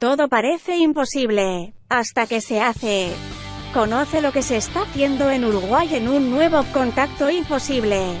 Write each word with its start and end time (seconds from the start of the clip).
Todo 0.00 0.28
parece 0.28 0.78
imposible, 0.78 1.74
hasta 1.90 2.26
que 2.26 2.40
se 2.40 2.62
hace. 2.62 3.10
Conoce 3.74 4.22
lo 4.22 4.32
que 4.32 4.40
se 4.40 4.56
está 4.56 4.80
haciendo 4.84 5.30
en 5.30 5.44
Uruguay 5.44 5.94
en 5.94 6.08
un 6.08 6.30
nuevo 6.30 6.64
contacto 6.72 7.28
imposible. 7.28 8.16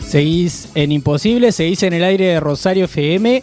Seguís 0.00 0.70
en 0.74 0.92
Imposible, 0.92 1.52
seguís 1.52 1.82
en 1.82 1.92
el 1.92 2.02
aire 2.02 2.28
de 2.28 2.40
Rosario 2.40 2.86
FM 2.86 3.42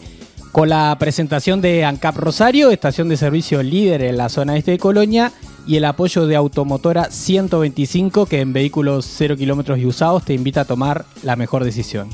con 0.52 0.70
la 0.70 0.98
presentación 0.98 1.62
de 1.62 1.86
ANCAP 1.86 2.18
Rosario, 2.18 2.72
estación 2.72 3.08
de 3.08 3.18
servicio 3.18 3.62
líder 3.62 4.02
en 4.02 4.18
la 4.18 4.30
zona 4.30 4.58
este 4.58 4.72
de 4.72 4.78
Colonia, 4.80 5.32
y 5.68 5.76
el 5.76 5.86
apoyo 5.86 6.26
de 6.26 6.36
Automotora 6.38 7.12
125, 7.12 8.26
que 8.26 8.40
en 8.40 8.54
vehículos 8.54 9.06
0 9.06 9.36
kilómetros 9.36 9.78
y 9.80 9.86
usados 9.86 10.24
te 10.24 10.34
invita 10.34 10.62
a 10.62 10.66
tomar 10.66 11.06
la 11.24 11.36
mejor 11.36 11.66
decisión. 11.66 12.10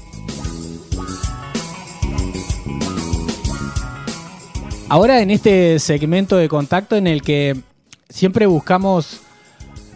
Ahora 4.90 5.22
en 5.22 5.32
este 5.32 5.80
segmento 5.80 6.36
de 6.36 6.50
contacto 6.50 6.96
en 6.96 7.08
el 7.08 7.22
que 7.22 7.55
siempre 8.10 8.46
buscamos 8.48 9.22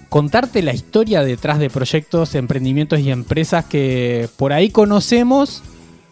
contarte 0.09 0.62
la 0.62 0.73
historia 0.73 1.23
detrás 1.23 1.59
de 1.59 1.70
proyectos, 1.70 2.36
emprendimientos 2.36 3.00
y 3.00 3.12
empresas 3.12 3.66
que 3.66 4.30
por 4.38 4.53
ahí 4.53 4.70
conocemos, 4.70 5.64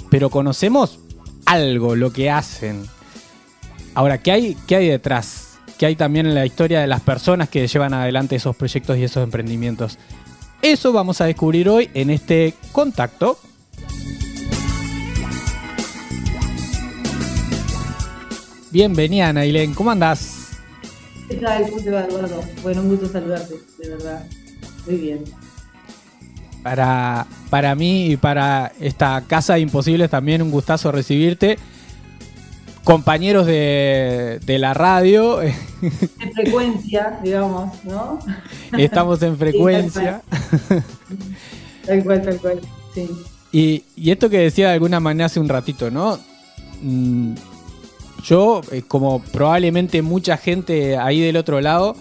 pero 0.09 0.29
conocemos 0.29 0.99
algo, 1.45 1.95
lo 1.95 2.11
que 2.11 2.29
hacen. 2.29 2.85
Ahora, 3.93 4.17
¿qué 4.17 4.31
hay, 4.31 4.57
qué 4.67 4.75
hay 4.75 4.89
detrás? 4.89 5.44
¿Qué 5.77 5.85
hay 5.85 5.95
también 5.97 6.25
en 6.25 6.35
la 6.35 6.45
historia 6.45 6.79
de 6.79 6.87
las 6.87 7.01
personas 7.01 7.49
que 7.49 7.67
llevan 7.67 7.93
adelante 7.93 8.37
esos 8.37 8.55
proyectos 8.55 8.97
y 8.97 9.03
esos 9.03 9.23
emprendimientos? 9.23 9.97
Eso 10.61 10.93
vamos 10.93 11.19
a 11.19 11.25
descubrir 11.25 11.67
hoy 11.67 11.89
en 11.93 12.09
este 12.09 12.53
contacto. 12.71 13.37
Bienvenida, 18.71 19.33
Nailén, 19.33 19.73
¿cómo 19.73 19.91
andás? 19.91 20.51
¿Qué 21.27 21.35
tal? 21.35 21.69
¿Cómo 21.69 21.81
te 21.81 21.91
va, 21.91 22.05
Eduardo? 22.05 22.41
Bueno, 22.63 22.81
un 22.81 22.89
gusto 22.89 23.09
saludarte, 23.09 23.55
de 23.79 23.89
verdad. 23.89 24.25
Muy 24.85 24.95
bien. 24.95 25.23
Para, 26.63 27.27
para 27.49 27.75
mí 27.75 28.11
y 28.11 28.17
para 28.17 28.71
esta 28.79 29.23
Casa 29.27 29.55
de 29.55 29.59
Imposibles 29.59 30.09
también 30.09 30.41
un 30.41 30.51
gustazo 30.51 30.91
recibirte. 30.91 31.57
Compañeros 32.85 33.47
de, 33.47 34.39
de 34.45 34.59
la 34.59 34.73
radio. 34.73 35.41
En 35.41 35.53
frecuencia, 36.33 37.19
digamos, 37.23 37.83
¿no? 37.83 38.19
Estamos 38.77 39.21
en 39.23 39.37
frecuencia. 39.37 40.21
tal, 41.85 42.03
cual. 42.03 42.21
tal 42.21 42.37
cual, 42.39 42.61
sí. 42.93 43.09
Y, 43.51 43.83
y, 43.95 44.11
esto 44.11 44.29
que 44.29 44.37
decía 44.37 44.67
de 44.67 44.75
alguna 44.75 44.99
manera 44.99 45.25
hace 45.25 45.39
un 45.39 45.49
ratito, 45.49 45.89
¿no? 45.89 46.19
Mm, 46.83 47.33
yo, 48.23 48.61
eh, 48.71 48.83
como 48.87 49.19
probablemente 49.19 50.01
mucha 50.03 50.37
gente 50.37 50.97
ahí 50.97 51.21
del 51.21 51.37
otro 51.37 51.61
lado, 51.61 51.95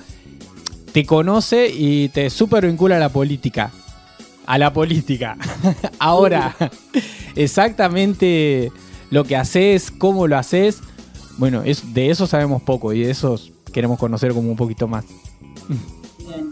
te 0.93 1.07
conoce 1.07 1.69
y 1.69 2.11
te 2.11 2.29
super 2.29 2.67
vincula 2.67 2.97
a 2.97 3.01
la 3.01 3.09
política. 3.09 3.71
A 4.47 4.59
la 4.59 4.73
política. 4.73 5.37
Ahora, 5.99 6.55
exactamente 7.35 8.71
lo 9.15 9.23
que 9.23 9.37
haces, 9.37 9.93
cómo 9.93 10.27
lo 10.27 10.37
haces, 10.37 10.81
bueno, 11.39 11.63
es, 11.65 11.95
de 11.95 12.11
eso 12.11 12.27
sabemos 12.27 12.63
poco 12.63 12.93
y 12.93 13.05
de 13.05 13.13
eso 13.13 13.39
queremos 13.73 13.97
conocer 13.97 14.33
como 14.33 14.51
un 14.51 14.57
poquito 14.57 14.89
más. 14.89 15.05
Bien. 16.19 16.51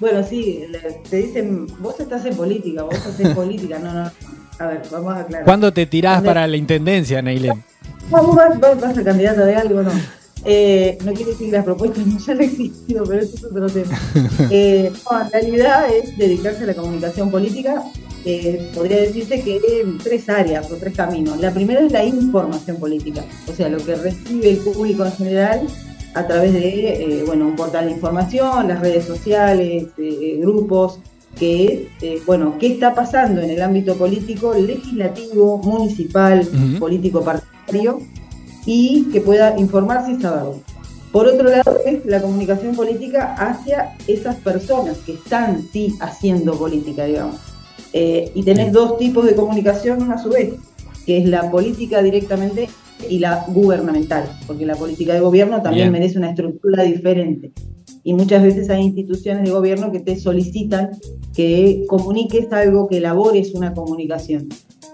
Bueno, 0.00 0.26
sí, 0.28 0.64
te 1.08 1.16
dicen, 1.18 1.68
vos 1.78 2.00
estás 2.00 2.24
en 2.24 2.34
política, 2.34 2.82
vos 2.82 2.94
estás 2.94 3.20
en 3.20 3.32
política. 3.36 3.78
No, 3.78 3.94
no, 3.94 4.10
a 4.58 4.66
ver, 4.66 4.82
vamos 4.90 5.14
a 5.14 5.20
aclarar. 5.20 5.44
¿Cuándo 5.44 5.72
te 5.72 5.86
tirás 5.86 6.20
para 6.24 6.48
la 6.48 6.56
intendencia, 6.56 7.22
Neilén? 7.22 7.62
¿Vos 8.10 8.34
vas, 8.34 8.58
vas, 8.58 8.80
vas 8.80 8.98
a 8.98 9.04
candidata 9.04 9.44
de 9.44 9.54
algo 9.54 9.80
no? 9.82 9.92
Eh, 10.44 10.98
no 11.04 11.12
quiere 11.12 11.30
decir 11.30 11.50
que 11.50 11.56
las 11.56 11.64
propuestas 11.64 12.04
no 12.04 12.16
hayan 12.16 12.40
existido, 12.40 13.04
pero 13.04 13.20
eso 13.20 13.36
es 13.36 13.44
otro 13.44 13.68
tema. 13.68 13.96
Eh, 14.50 14.90
no, 15.08 15.22
en 15.22 15.30
realidad 15.30 15.94
es 15.94 16.18
dedicarse 16.18 16.64
a 16.64 16.66
la 16.66 16.74
comunicación 16.74 17.30
política. 17.30 17.84
Eh, 18.24 18.70
podría 18.74 18.98
decirse 18.98 19.40
que 19.42 19.60
en 19.80 19.96
tres 19.98 20.28
áreas 20.28 20.70
o 20.70 20.76
tres 20.76 20.94
caminos. 20.94 21.40
La 21.40 21.52
primera 21.52 21.80
es 21.80 21.90
la 21.90 22.04
información 22.04 22.76
política, 22.76 23.24
o 23.48 23.52
sea, 23.52 23.68
lo 23.68 23.78
que 23.78 23.94
recibe 23.94 24.50
el 24.50 24.58
público 24.58 25.04
en 25.06 25.12
general 25.12 25.66
a 26.14 26.26
través 26.26 26.52
de 26.52 27.22
bueno, 27.24 27.46
un 27.46 27.56
portal 27.56 27.86
de 27.86 27.92
información, 27.92 28.68
las 28.68 28.80
redes 28.80 29.04
sociales, 29.06 29.86
grupos, 30.38 30.98
que 31.38 31.88
es, 32.02 32.26
bueno, 32.26 32.56
qué 32.58 32.66
está 32.66 32.94
pasando 32.94 33.40
en 33.40 33.50
el 33.50 33.62
ámbito 33.62 33.94
político, 33.94 34.52
legislativo, 34.52 35.58
municipal, 35.58 36.40
uh 36.40 36.56
-huh. 36.56 36.78
político 36.78 37.22
partidario 37.22 38.00
y 38.66 39.04
que 39.12 39.20
pueda 39.20 39.58
informarse 39.58 40.12
y 40.12 40.20
saberlo. 40.20 40.60
Por 41.12 41.26
otro 41.26 41.48
lado, 41.48 41.78
es 41.86 42.04
la 42.04 42.20
comunicación 42.20 42.74
política 42.76 43.34
hacia 43.34 43.96
esas 44.06 44.36
personas 44.36 44.98
que 44.98 45.14
están, 45.14 45.66
sí, 45.72 45.94
haciendo 46.00 46.54
política, 46.54 47.04
digamos. 47.04 47.36
Eh, 47.92 48.30
y 48.34 48.42
tenés 48.42 48.72
dos 48.72 48.98
tipos 48.98 49.24
de 49.26 49.34
comunicación 49.34 50.10
a 50.12 50.18
su 50.18 50.30
vez, 50.30 50.54
que 51.06 51.18
es 51.18 51.26
la 51.26 51.50
política 51.50 52.02
directamente 52.02 52.68
y 53.08 53.18
la 53.18 53.44
gubernamental, 53.48 54.24
porque 54.46 54.66
la 54.66 54.76
política 54.76 55.14
de 55.14 55.20
gobierno 55.20 55.62
también 55.62 55.90
Bien. 55.90 55.92
merece 55.92 56.18
una 56.18 56.30
estructura 56.30 56.82
diferente. 56.82 57.52
Y 58.02 58.14
muchas 58.14 58.42
veces 58.42 58.70
hay 58.70 58.82
instituciones 58.82 59.44
de 59.44 59.50
gobierno 59.50 59.92
que 59.92 60.00
te 60.00 60.18
solicitan 60.18 60.90
que 61.34 61.84
comuniques 61.88 62.52
algo, 62.52 62.88
que 62.88 62.98
elabores 62.98 63.54
una 63.54 63.74
comunicación 63.74 64.48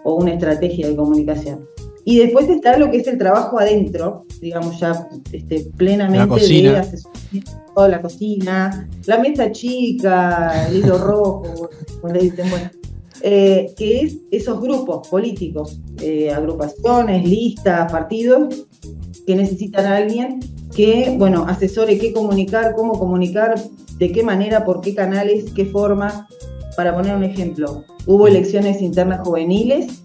o 0.05 0.15
una 0.15 0.33
estrategia 0.33 0.89
de 0.89 0.97
comunicación. 0.97 1.67
Y 2.05 2.19
después 2.19 2.49
está 2.49 2.78
lo 2.78 2.91
que 2.91 2.99
es 2.99 3.07
el 3.09 3.19
trabajo 3.19 3.59
adentro, 3.59 4.27
digamos 4.41 4.78
ya 4.78 5.09
este, 5.33 5.67
plenamente 5.77 6.19
la 6.19 6.28
cocina. 6.28 6.73
de 6.73 6.78
asesoramiento, 6.78 7.89
la 7.89 8.01
cocina, 8.01 8.89
la 9.07 9.19
mesa 9.19 9.51
chica, 9.51 10.69
el 10.69 10.77
hilo 10.77 10.99
rojo, 10.99 11.69
como 12.01 12.15
le 12.15 12.21
dicen, 12.21 12.49
bueno, 12.49 12.71
eh, 13.22 13.75
que 13.77 14.00
es 14.00 14.19
esos 14.31 14.60
grupos 14.60 15.09
políticos, 15.09 15.81
eh, 16.00 16.31
agrupaciones, 16.31 17.28
listas, 17.28 17.91
partidos, 17.91 18.66
que 19.27 19.34
necesitan 19.34 19.87
a 19.87 19.97
alguien 19.97 20.41
que, 20.75 21.15
bueno, 21.16 21.44
asesore 21.49 21.99
qué 21.99 22.12
comunicar, 22.12 22.75
cómo 22.75 22.99
comunicar, 22.99 23.54
de 23.99 24.12
qué 24.12 24.22
manera, 24.22 24.65
por 24.65 24.81
qué 24.81 24.94
canales, 24.94 25.47
qué 25.54 25.65
forma. 25.65 26.28
Para 26.77 26.94
poner 26.94 27.16
un 27.16 27.25
ejemplo, 27.25 27.84
hubo 28.06 28.28
elecciones 28.28 28.82
internas 28.82 29.27
juveniles 29.27 30.03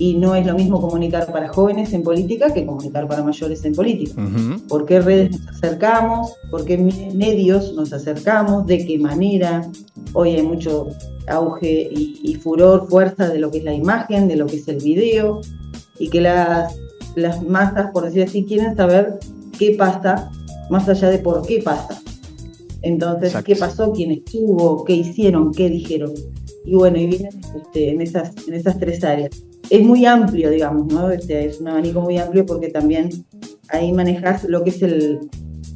y 0.00 0.14
no 0.14 0.34
es 0.34 0.46
lo 0.46 0.54
mismo 0.54 0.80
comunicar 0.80 1.30
para 1.30 1.48
jóvenes 1.48 1.92
en 1.92 2.02
política 2.02 2.54
que 2.54 2.64
comunicar 2.64 3.06
para 3.06 3.22
mayores 3.22 3.62
en 3.66 3.74
política. 3.74 4.14
Uh 4.16 4.24
-huh. 4.24 4.66
¿Por 4.66 4.86
qué 4.86 4.98
redes 4.98 5.38
nos 5.38 5.48
acercamos? 5.48 6.32
¿Por 6.50 6.64
qué 6.64 6.78
medios 6.78 7.74
nos 7.74 7.92
acercamos? 7.92 8.66
¿De 8.66 8.86
qué 8.86 8.98
manera? 8.98 9.70
Hoy 10.14 10.30
hay 10.36 10.42
mucho 10.42 10.88
auge 11.28 11.90
y, 11.92 12.18
y, 12.24 12.34
furor, 12.36 12.88
fuerza 12.88 13.28
de 13.28 13.38
lo 13.38 13.50
que 13.50 13.58
es 13.58 13.64
la 13.64 13.74
imagen, 13.74 14.26
de 14.26 14.36
lo 14.36 14.46
que 14.46 14.56
es 14.56 14.68
el 14.68 14.78
video, 14.78 15.42
y 15.98 16.08
que 16.08 16.22
las, 16.22 16.74
las 17.14 17.42
masas, 17.42 17.90
por 17.92 18.04
decir 18.06 18.22
así, 18.22 18.44
quieren 18.44 18.74
saber 18.74 19.18
qué 19.58 19.74
pasa, 19.76 20.30
más 20.70 20.88
allá 20.88 21.10
de 21.10 21.18
por 21.18 21.46
qué 21.46 21.60
pasa. 21.62 22.00
Entonces, 22.80 23.28
Exacto. 23.28 23.46
¿qué 23.46 23.56
pasó? 23.56 23.92
¿Quién 23.92 24.12
estuvo? 24.12 24.82
¿Qué 24.86 24.94
hicieron? 24.94 25.52
¿Qué 25.52 25.68
dijeron? 25.68 26.14
Y 26.64 26.74
bueno, 26.74 26.96
y 26.96 27.06
vienen 27.06 27.38
este, 27.54 27.90
en, 27.90 28.00
esas, 28.00 28.32
en 28.48 28.54
esas 28.54 28.78
tres 28.78 29.04
áreas 29.04 29.30
es 29.70 29.86
muy 29.86 30.04
amplio, 30.04 30.50
digamos, 30.50 30.92
¿no? 30.92 31.10
Este, 31.10 31.46
es 31.46 31.60
un 31.60 31.68
abanico 31.68 32.00
muy 32.00 32.18
amplio 32.18 32.44
porque 32.44 32.68
también 32.68 33.08
ahí 33.68 33.92
manejas 33.92 34.44
lo 34.44 34.62
que 34.64 34.70
es 34.70 34.82
el, 34.82 35.20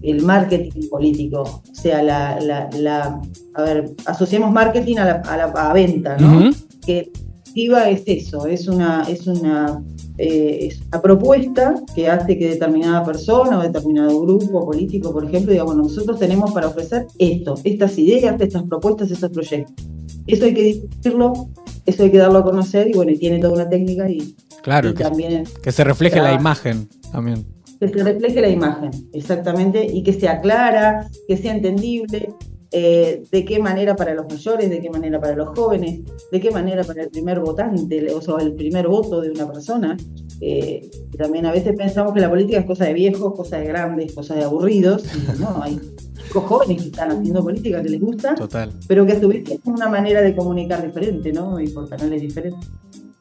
el 0.03 0.23
marketing 0.23 0.89
político. 0.91 1.43
O 1.43 1.75
sea, 1.75 2.03
la, 2.03 2.39
la, 2.41 2.69
la, 2.79 3.21
a 3.55 3.63
ver, 3.63 3.95
asociamos 4.05 4.53
marketing 4.53 4.97
a 4.97 5.05
la, 5.05 5.13
a 5.13 5.37
la 5.37 5.45
a 5.45 5.73
venta, 5.73 6.17
¿no? 6.19 6.27
Uh 6.27 6.41
-huh. 6.43 6.57
Que 6.85 7.11
IVA 7.55 7.89
es 7.91 8.03
eso, 8.07 8.47
es 8.47 8.67
una, 8.67 9.05
es 9.09 9.29
una, 9.29 9.81
eh, 10.19 10.59
es 10.63 10.81
una 10.89 11.01
propuesta 11.01 11.75
que 11.95 12.09
hace 12.09 12.37
que 12.37 12.49
determinada 12.49 13.05
persona 13.05 13.59
o 13.59 13.63
determinado 13.63 14.21
grupo 14.21 14.65
político, 14.67 15.13
por 15.13 15.25
ejemplo, 15.25 15.53
diga, 15.53 15.63
bueno, 15.65 15.83
nosotros 15.83 16.19
tenemos 16.19 16.51
para 16.53 16.67
ofrecer 16.67 17.07
esto, 17.17 17.55
estas 17.63 17.97
ideas, 17.97 18.41
estas 18.41 18.65
propuestas, 18.65 19.11
estos 19.13 19.31
proyectos. 19.31 19.87
Eso 20.27 20.47
hay 20.47 20.55
que 20.55 20.63
discutirlo 20.65 21.49
eso 21.87 22.05
hay 22.05 22.11
que 22.11 22.19
darlo 22.19 22.39
a 22.39 22.45
conocer 22.45 22.89
y 22.89 22.93
bueno, 22.93 23.11
y 23.13 23.19
tiene 23.19 23.39
toda 23.39 23.55
una 23.55 23.69
técnica 23.69 24.09
y, 24.09 24.35
claro, 24.63 24.91
y 24.91 24.95
que, 24.95 25.05
también... 25.05 25.45
Que 25.63 25.73
se 25.73 25.85
refleje 25.85 26.21
la 26.21 26.33
imagen 26.33 26.89
también. 27.13 27.45
Que 27.79 27.89
se 27.89 28.03
refleje 28.03 28.41
la 28.41 28.49
imagen, 28.49 28.91
exactamente, 29.13 29.85
y 29.85 30.03
que 30.03 30.13
sea 30.13 30.41
clara, 30.41 31.09
que 31.29 31.37
sea 31.37 31.55
entendible. 31.55 32.33
Eh, 32.77 33.23
de 33.31 33.45
qué 33.45 33.61
manera 33.61 33.95
para 33.95 34.15
los 34.15 34.27
mayores, 34.27 34.69
de 34.69 34.81
qué 34.81 34.91
manera 34.91 35.21
para 35.21 35.37
los 35.37 35.57
jóvenes, 35.57 36.01
de 36.33 36.41
qué 36.41 36.51
manera 36.51 36.83
para 36.83 37.05
el 37.05 37.09
primer 37.09 37.39
votante, 37.39 38.13
o 38.13 38.21
sea, 38.21 38.35
el 38.41 38.55
primer 38.55 38.89
voto 38.89 39.21
de 39.21 39.31
una 39.31 39.47
persona. 39.47 39.97
Eh, 40.41 40.91
también 41.17 41.47
a 41.47 41.53
veces 41.53 41.77
pensamos 41.77 42.13
que 42.13 42.19
la 42.19 42.29
política 42.29 42.59
es 42.59 42.67
cosa 42.67 42.87
de 42.87 42.95
viejos, 42.95 43.33
cosa 43.35 43.59
de 43.59 43.67
grandes, 43.67 44.13
cosa 44.13 44.35
de 44.35 44.43
aburridos, 44.43 45.05
y 45.15 45.41
no, 45.41 45.63
hay 45.63 45.79
chicos 46.27 46.43
jóvenes 46.43 46.83
que 46.83 46.89
están 46.89 47.13
haciendo 47.13 47.45
política 47.45 47.81
que 47.81 47.91
les 47.91 48.01
gusta, 48.01 48.35
Total. 48.35 48.73
pero 48.89 49.07
que 49.07 49.13
a 49.13 49.21
su 49.21 49.29
vez 49.29 49.45
tienen 49.45 49.63
una 49.67 49.89
manera 49.89 50.21
de 50.21 50.35
comunicar 50.35 50.85
diferente, 50.85 51.33
¿no? 51.33 51.61
Y 51.61 51.69
por 51.69 51.89
canales 51.89 52.23
diferentes. 52.23 52.69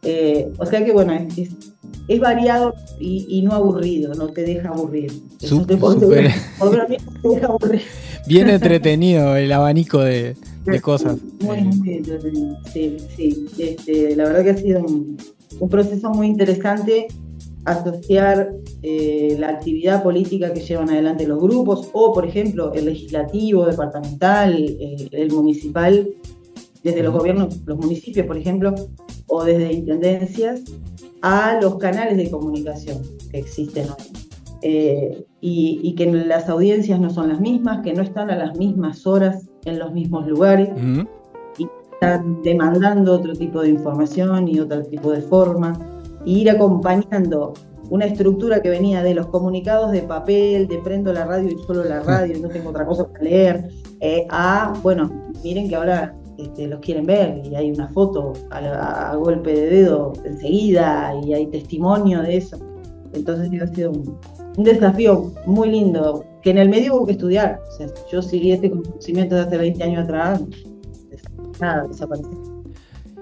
Eh, 0.02 0.52
o 0.58 0.66
sea 0.66 0.84
que 0.84 0.92
bueno, 0.92 1.14
es, 1.14 1.38
es, 1.38 1.50
es 2.08 2.20
variado 2.20 2.76
y, 3.00 3.26
y, 3.30 3.42
no 3.42 3.54
aburrido, 3.54 4.14
no 4.14 4.28
te 4.28 4.44
deja 4.44 4.70
aburrir. 4.70 5.12
Te 5.40 5.48
super. 5.48 5.80
te 5.80 7.30
deja 7.30 7.48
aburrir. 7.48 7.82
Bien 8.28 8.50
entretenido 8.50 9.36
el 9.36 9.52
abanico 9.52 10.00
de, 10.00 10.36
de 10.66 10.82
cosas. 10.82 11.18
Muy, 11.42 11.62
muy 11.62 11.94
entretenido. 11.94 12.58
Sí, 12.72 12.98
sí. 13.16 13.48
Este, 13.58 14.16
la 14.16 14.26
verdad 14.26 14.44
que 14.44 14.50
ha 14.52 14.58
sido 14.58 14.82
un, 14.82 15.18
un 15.60 15.70
proceso 15.70 16.10
muy 16.10 16.28
interesante 16.28 17.08
asociar 17.66 18.52
eh, 18.82 19.36
la 19.40 19.50
actividad 19.50 20.04
política 20.04 20.54
que 20.54 20.60
llevan 20.60 20.90
adelante 20.90 21.28
los 21.28 21.42
grupos 21.42 21.90
o, 21.94 22.14
por 22.14 22.26
ejemplo, 22.26 22.74
el 22.74 22.86
legislativo, 22.86 23.66
departamental, 23.66 24.54
el 25.12 25.32
municipal, 25.32 26.10
desde 26.84 27.04
los 27.04 27.14
gobiernos, 27.14 27.62
los 27.66 27.78
municipios, 27.78 28.28
por 28.28 28.38
ejemplo, 28.38 28.76
o 29.28 29.44
desde 29.46 29.72
intendencias, 29.72 30.64
a 31.24 31.58
los 31.62 31.78
canales 31.78 32.18
de 32.18 32.30
comunicación 32.30 33.02
que 33.32 33.40
existen 33.40 33.88
hoy. 33.90 34.24
Eh, 34.62 35.26
y, 35.42 35.80
y, 35.84 35.96
que 35.96 36.06
las 36.06 36.48
audiencias 36.48 37.00
no 37.00 37.10
son 37.10 37.30
las 37.30 37.40
mismas, 37.40 37.82
que 37.82 37.94
no 37.94 38.02
están 38.02 38.30
a 38.30 38.36
las 38.36 38.58
mismas 38.58 39.06
horas 39.06 39.50
en 39.66 39.80
los 39.80 39.92
mismos 39.92 40.26
lugares 40.26 40.70
uh 40.70 40.80
-huh. 40.80 41.08
y 41.58 41.68
están 41.92 42.42
demandando 42.44 43.14
otro 43.14 43.34
tipo 43.34 43.62
de 43.62 43.70
información 43.70 44.48
y 44.48 44.60
otro 44.60 44.84
tipo 44.84 45.12
de 45.12 45.22
forma, 45.22 45.78
y 46.24 46.42
ir 46.42 46.50
acompañando 46.50 47.54
una 47.90 48.06
estructura 48.06 48.62
que 48.62 48.70
venía 48.70 49.04
de 49.04 49.14
los 49.14 49.28
comunicados 49.28 49.92
de 49.92 50.02
papel, 50.04 50.68
de 50.68 50.78
prendo 50.78 51.12
la 51.12 51.26
radio 51.26 51.50
y 51.50 51.58
solo 51.68 51.84
la 51.84 52.00
radio, 52.02 52.38
y 52.38 52.40
no 52.40 52.48
tengo 52.48 52.70
otra 52.70 52.86
cosa 52.86 53.08
para 53.08 53.24
leer, 53.24 53.70
eh, 54.00 54.26
a, 54.30 54.74
bueno, 54.82 55.12
miren 55.44 55.68
que 55.68 55.76
ahora 55.76 56.16
este, 56.38 56.68
los 56.68 56.80
quieren 56.80 57.06
ver 57.06 57.42
y 57.46 57.56
hay 57.56 57.72
una 57.72 57.88
foto 57.90 58.34
a, 58.52 59.12
a, 59.12 59.16
golpe 59.16 59.54
de 59.54 59.70
dedo 59.70 60.14
enseguida 60.26 61.14
y 61.24 61.34
hay 61.34 61.48
testimonio 61.48 62.22
de 62.22 62.38
eso. 62.38 62.58
Entonces 63.14 63.62
ha 63.62 63.68
sido 63.68 63.92
un, 63.92 64.18
un 64.58 64.64
desafío 64.64 65.32
muy 65.46 65.70
lindo, 65.70 66.26
que 66.42 66.52
en 66.52 66.58
el 66.58 66.70
medio 66.70 66.96
hubo 66.96 67.06
que 67.06 67.14
estudiar. 67.14 67.60
O 67.68 67.72
sea, 67.78 67.88
yo 68.12 68.22
seguí 68.22 68.52
este 68.52 68.70
conocimiento 68.70 69.36
de 69.36 69.42
hace 69.42 69.58
20 69.58 69.84
años 69.84 70.04
atrás, 70.04 70.42
nada, 71.60 71.88
desapareció. 71.88 72.64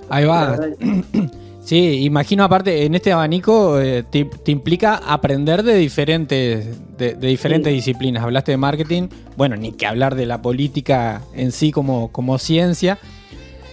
Ahí 0.09 0.25
va. 0.25 0.59
Sí, 1.63 2.03
imagino 2.03 2.43
aparte, 2.43 2.85
en 2.85 2.95
este 2.95 3.11
abanico 3.11 3.79
eh, 3.79 4.03
te, 4.03 4.25
te, 4.25 4.51
implica 4.51 4.95
aprender 4.95 5.61
de 5.61 5.75
diferentes, 5.75 6.97
de, 6.97 7.13
de 7.13 7.27
diferentes 7.27 7.69
sí. 7.69 7.75
disciplinas. 7.75 8.23
Hablaste 8.23 8.51
de 8.51 8.57
marketing, 8.57 9.09
bueno, 9.37 9.55
ni 9.55 9.71
que 9.71 9.85
hablar 9.85 10.15
de 10.15 10.25
la 10.25 10.41
política 10.41 11.21
en 11.35 11.51
sí 11.51 11.71
como, 11.71 12.11
como 12.11 12.37
ciencia. 12.39 12.97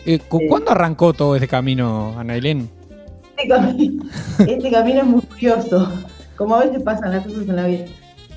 Eh, 0.05 0.19
sí. 0.19 0.46
¿Cuándo 0.49 0.70
arrancó 0.70 1.14
todo 1.14 1.35
este 1.35 1.49
camino, 1.49 2.14
Ana? 2.19 2.37
Este 2.37 3.49
camino, 3.49 4.05
este 4.38 4.70
camino 4.70 5.00
es 5.00 5.06
muy 5.06 5.23
curioso 5.23 5.93
como 6.37 6.55
a 6.55 6.64
veces 6.64 6.82
pasan 6.82 7.11
las 7.11 7.26
cosas 7.26 7.49
en 7.49 7.56
la 7.56 7.67
vida. 7.67 7.84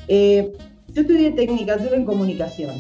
Eh, 0.07 0.53
yo 0.93 1.01
estudié 1.01 1.31
Tecnicatura 1.31 1.95
en 1.95 2.05
Comunicación. 2.05 2.75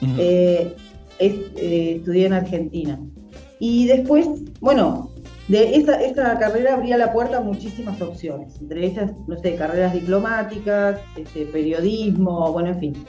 Uh 0.00 0.06
-huh. 0.06 0.74
es, 1.18 1.34
eh, 1.56 1.94
estudié 1.96 2.26
en 2.26 2.32
Argentina. 2.32 2.98
Y 3.60 3.86
después, 3.86 4.26
bueno, 4.60 5.10
de 5.48 5.76
esa, 5.76 6.00
esa, 6.02 6.38
carrera 6.38 6.74
abría 6.74 6.98
la 6.98 7.12
puerta 7.12 7.38
a 7.38 7.40
muchísimas 7.40 8.00
opciones. 8.02 8.60
Entre 8.60 8.84
ellas, 8.84 9.12
no 9.26 9.38
sé, 9.38 9.56
carreras 9.56 9.94
diplomáticas, 9.94 11.00
este, 11.16 11.46
periodismo, 11.46 12.52
bueno, 12.52 12.68
en 12.68 12.78
fin. 12.78 13.06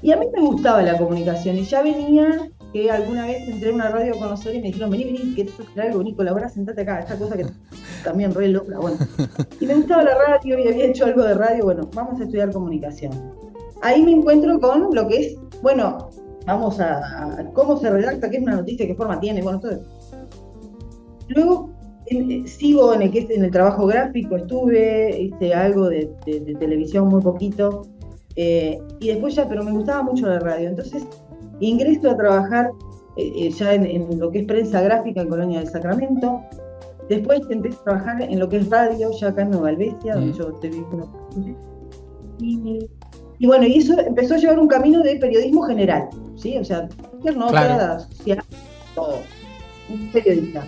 Y 0.00 0.12
a 0.12 0.16
mí 0.16 0.26
me 0.32 0.40
gustaba 0.40 0.82
la 0.82 0.96
comunicación 0.96 1.56
y 1.56 1.64
ya 1.64 1.82
venía 1.82 2.48
que 2.72 2.90
alguna 2.90 3.26
vez 3.26 3.48
entré 3.48 3.70
en 3.70 3.76
una 3.76 3.88
radio 3.88 4.14
a 4.14 4.18
conocer 4.18 4.54
y 4.54 4.60
me 4.60 4.66
dijeron, 4.66 4.90
vení, 4.90 5.04
vení, 5.04 5.34
que 5.34 5.42
hacer 5.42 5.80
algo, 5.80 6.02
Nico, 6.02 6.22
ahora 6.22 6.48
sentate 6.48 6.82
acá, 6.82 7.00
esta 7.00 7.16
cosa 7.16 7.36
que 7.36 7.46
también 8.04 8.34
re 8.34 8.48
loca, 8.48 8.78
bueno. 8.78 8.98
Y 9.60 9.66
me 9.66 9.74
gustaba 9.74 10.04
la 10.04 10.14
radio 10.14 10.58
y 10.58 10.68
había 10.68 10.86
hecho 10.86 11.06
algo 11.06 11.22
de 11.22 11.34
radio, 11.34 11.64
bueno, 11.64 11.88
vamos 11.94 12.20
a 12.20 12.24
estudiar 12.24 12.52
comunicación. 12.52 13.12
Ahí 13.82 14.02
me 14.02 14.12
encuentro 14.12 14.60
con 14.60 14.94
lo 14.94 15.08
que 15.08 15.26
es, 15.26 15.36
bueno, 15.62 16.10
vamos 16.46 16.78
a, 16.78 17.40
a 17.40 17.44
cómo 17.52 17.76
se 17.78 17.90
redacta, 17.90 18.30
qué 18.30 18.36
es 18.36 18.42
una 18.42 18.56
noticia, 18.56 18.86
qué 18.86 18.94
forma 18.94 19.18
tiene, 19.18 19.42
bueno, 19.42 19.58
todo. 19.58 19.80
Luego 21.28 21.70
en, 22.06 22.30
eh, 22.30 22.46
sigo 22.46 22.94
en 22.94 23.02
el, 23.02 23.16
en 23.16 23.44
el 23.44 23.50
trabajo 23.50 23.86
gráfico, 23.86 24.36
estuve, 24.36 25.20
hice 25.20 25.54
algo 25.54 25.88
de, 25.88 26.10
de, 26.26 26.40
de 26.40 26.54
televisión 26.54 27.08
muy 27.08 27.22
poquito, 27.22 27.82
eh, 28.36 28.78
y 29.00 29.08
después 29.08 29.34
ya, 29.34 29.48
pero 29.48 29.62
me 29.64 29.72
gustaba 29.72 30.02
mucho 30.02 30.26
la 30.26 30.40
radio, 30.40 30.68
entonces 30.68 31.06
ingreso 31.60 32.10
a 32.10 32.16
trabajar 32.16 32.70
eh, 33.16 33.50
ya 33.50 33.74
en, 33.74 33.86
en, 33.86 34.18
lo 34.18 34.30
que 34.30 34.40
es 34.40 34.44
prensa 34.44 34.80
gráfica 34.80 35.22
en 35.22 35.28
Colonia 35.28 35.60
del 35.60 35.68
Sacramento. 35.68 36.42
Después 37.08 37.42
empecé 37.50 37.76
a 37.80 37.84
trabajar 37.84 38.22
en 38.22 38.38
lo 38.38 38.48
que 38.48 38.56
es 38.56 38.70
radio, 38.70 39.10
ya 39.12 39.28
acá 39.28 39.42
en 39.42 39.50
Nueva 39.50 39.68
Albesia, 39.68 40.16
mm. 40.16 40.20
donde 40.20 40.38
yo 40.38 40.52
te 40.54 40.68
vi 40.68 40.82
y, 42.40 42.88
y 43.38 43.46
bueno, 43.46 43.66
y 43.66 43.78
eso 43.78 43.98
empezó 43.98 44.34
a 44.34 44.38
llevar 44.38 44.58
un 44.58 44.68
camino 44.68 45.02
de 45.02 45.16
periodismo 45.16 45.62
general, 45.62 46.08
¿sí? 46.36 46.58
O 46.58 46.64
sea, 46.64 46.88
cualquier 47.10 47.36
nota, 47.36 47.50
claro. 47.52 48.00
social, 48.00 48.42
todo. 48.94 49.18
Un 49.88 50.10
periodista. 50.10 50.64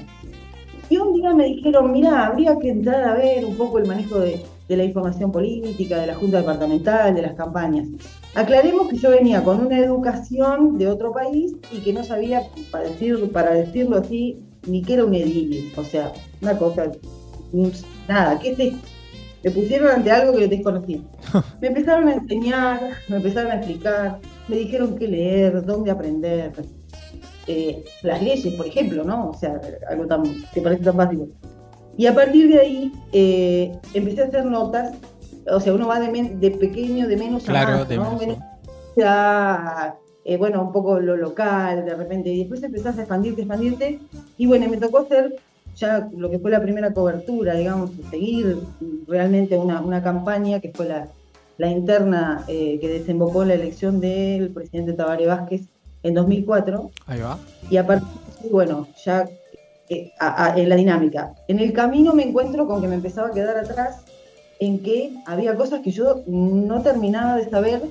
Y 0.89 0.97
un 0.99 1.15
día 1.15 1.35
me 1.35 1.47
dijeron, 1.47 1.91
mira, 1.91 2.27
habría 2.27 2.57
que 2.59 2.71
entrar 2.71 3.05
a 3.05 3.15
ver 3.15 3.45
un 3.45 3.57
poco 3.57 3.79
el 3.79 3.87
manejo 3.87 4.21
de, 4.21 4.41
de 4.69 4.77
la 4.77 4.85
información 4.85 5.31
política, 5.31 5.99
de 5.99 6.09
la 6.09 6.15
Junta 6.15 6.39
Departamental, 6.39 7.15
de 7.15 7.23
las 7.23 7.35
campañas. 7.35 7.89
Aclaremos 8.35 8.89
que 8.89 8.97
yo 8.97 9.11
venía 9.11 9.43
con 9.43 9.65
una 9.65 9.79
educación 9.79 10.79
de 10.79 10.89
otro 10.89 11.13
país 11.13 11.55
y 11.73 11.79
que 11.79 11.93
no 11.93 12.05
sabía, 12.05 12.43
para, 12.71 12.85
decir, 12.85 13.31
para 13.33 13.55
decirlo 13.55 13.97
así, 13.97 14.45
ni 14.67 14.83
que 14.83 14.95
era 14.95 15.05
un 15.05 15.15
edil. 15.15 15.73
O 15.77 15.85
sea, 15.85 16.13
una 16.43 16.59
cosa, 16.59 16.91
nada, 18.09 18.39
¿qué 18.39 18.51
es 18.51 18.75
Me 19.43 19.51
pusieron 19.51 19.91
ante 19.91 20.11
algo 20.11 20.37
que 20.37 20.49
desconocía. 20.49 21.01
Me 21.61 21.69
empezaron 21.69 22.09
a 22.09 22.15
enseñar, 22.15 22.81
me 23.09 23.17
empezaron 23.17 23.53
a 23.53 23.57
explicar, 23.57 24.19
me 24.49 24.57
dijeron 24.57 24.97
qué 24.97 25.09
leer, 25.09 25.65
dónde 25.65 25.91
aprender. 25.91 26.53
Eh, 27.49 27.85
las 28.03 28.23
leyes, 28.23 28.55
por 28.55 28.67
ejemplo, 28.67 29.05
¿no? 29.05 29.31
O 29.31 29.35
sea, 29.35 29.61
algo 29.89 30.07
tan, 30.07 30.23
que 30.53 30.61
parece 30.61 30.83
tan 30.83 30.97
básico. 30.97 31.29
Y 31.97 32.07
a 32.07 32.15
partir 32.15 32.49
de 32.49 32.61
ahí 32.61 32.93
eh, 33.13 33.73
empecé 33.95 34.23
a 34.23 34.27
hacer 34.27 34.45
notas 34.45 34.93
o 35.51 35.61
sea, 35.61 35.75
uno 35.75 35.87
va 35.87 36.01
de, 36.01 36.11
de 36.11 36.51
pequeño, 36.53 37.07
de 37.07 37.17
menos 37.17 37.45
claro, 37.45 37.75
a 37.75 37.79
más, 37.79 37.89
de 37.89 37.97
¿no? 37.97 38.03
menos, 38.03 38.21
menos 38.21 38.39
a, 39.05 39.95
eh, 40.25 40.37
bueno, 40.37 40.63
un 40.63 40.73
poco 40.73 40.99
lo 40.99 41.17
local, 41.17 41.85
de 41.85 41.95
repente, 41.95 42.31
y 42.31 42.41
después 42.41 42.63
empezás 42.63 42.99
a 42.99 43.03
expandirte, 43.03 43.43
expandirte, 43.43 44.01
y 44.37 44.47
bueno, 44.47 44.69
me 44.69 44.77
tocó 44.77 44.99
hacer 44.99 45.37
ya 45.77 46.09
lo 46.17 46.31
que 46.31 46.39
fue 46.39 46.51
la 46.51 46.63
primera 46.63 46.93
cobertura, 46.93 47.55
digamos, 47.55 47.91
seguir 48.11 48.59
realmente 49.07 49.59
una, 49.59 49.83
una 49.83 50.03
campaña 50.03 50.61
que 50.61 50.73
fue 50.73 50.87
la, 50.87 51.09
la 51.59 51.71
interna 51.71 52.45
eh, 52.49 52.79
que 52.81 52.89
desembocó 52.89 53.43
en 53.43 53.49
la 53.49 53.55
elección 53.55 54.01
del 54.01 54.51
presidente 54.51 54.95
Tabaré 54.95 55.27
Vázquez 55.27 55.69
en 56.07 56.15
2004. 56.15 56.91
Ahí 57.07 57.21
va. 57.21 57.39
Y 57.71 57.77
a 57.77 57.87
partir 57.87 58.09
de 58.43 58.49
bueno, 58.51 58.87
ya 59.05 59.29
eh, 59.89 60.13
a, 60.19 60.47
a, 60.47 60.59
en 60.59 60.69
la 60.69 60.77
dinámica. 60.77 61.35
En 61.49 61.59
el 61.59 61.73
camino 61.73 62.13
me 62.13 62.25
encuentro 62.25 62.67
con 62.67 62.81
que 62.81 62.89
me 62.89 62.95
empezaba 62.95 63.29
a 63.29 63.33
quedar 63.33 63.57
atrás 63.57 64.05
en 64.59 64.83
que 64.83 65.13
había 65.27 65.55
cosas 65.57 65.81
que 65.81 65.91
yo 65.91 66.23
no 66.27 66.83
terminaba 66.83 67.37
de 67.37 67.49
saber 67.49 67.83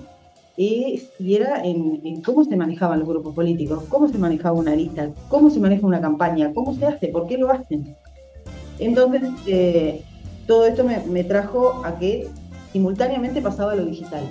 y, 0.58 1.04
y 1.20 1.36
era 1.36 1.64
en, 1.64 2.02
en, 2.04 2.22
cómo 2.22 2.44
se 2.46 2.56
manejaban 2.56 3.00
los 3.00 3.08
grupos 3.08 3.36
políticos, 3.36 3.84
cómo 3.90 4.08
se 4.08 4.18
manejaba 4.18 4.58
una 4.58 4.76
lista, 4.76 5.10
cómo 5.30 5.50
se 5.50 5.60
maneja 5.60 5.86
una 5.86 6.02
campaña, 6.02 6.54
cómo 6.54 6.74
se 6.74 6.86
hace, 6.86 7.10
por 7.10 7.28
qué 7.28 7.38
lo 7.38 7.52
hacen. 7.52 7.96
Entonces, 8.80 9.24
eh, 9.48 10.02
todo 10.48 10.66
esto 10.66 10.84
me, 10.84 11.00
me, 11.06 11.24
trajo 11.24 11.82
a 11.86 11.98
que 11.98 12.28
simultáneamente 12.72 13.42
pasaba 13.42 13.76
lo 13.76 13.86
digital, 13.86 14.24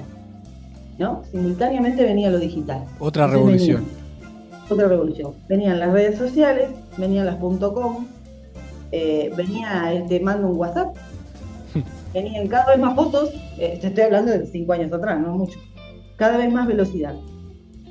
¿no? 0.99 1.23
Simultáneamente 1.31 2.03
venía 2.05 2.31
lo 2.31 2.39
digital. 2.39 2.85
Otra 2.99 3.27
revolución. 3.27 3.85
Venía, 3.85 4.65
otra 4.71 4.89
revolución. 4.89 5.33
Venían 5.49 5.79
las 5.81 5.93
redes 5.93 6.19
sociales, 6.19 6.69
venían 6.97 7.27
las 7.27 7.37
.com, 7.37 8.07
eh, 8.93 9.33
venía 9.37 9.93
el 9.93 10.07
te 10.07 10.21
mando 10.21 10.49
un 10.49 10.57
WhatsApp, 10.57 10.95
venían 12.15 12.47
cada 12.49 12.67
vez 12.67 12.79
más 12.79 12.95
fotos, 12.95 13.31
eh, 13.59 13.79
te 13.81 13.89
estoy 13.89 14.05
hablando 14.05 14.33
de 14.33 14.47
cinco 14.47 14.73
años 14.73 14.93
atrás, 14.93 15.21
no 15.21 15.37
mucho, 15.37 15.59
cada 16.17 16.39
vez 16.39 16.53
más 16.53 16.67
velocidad. 16.67 17.15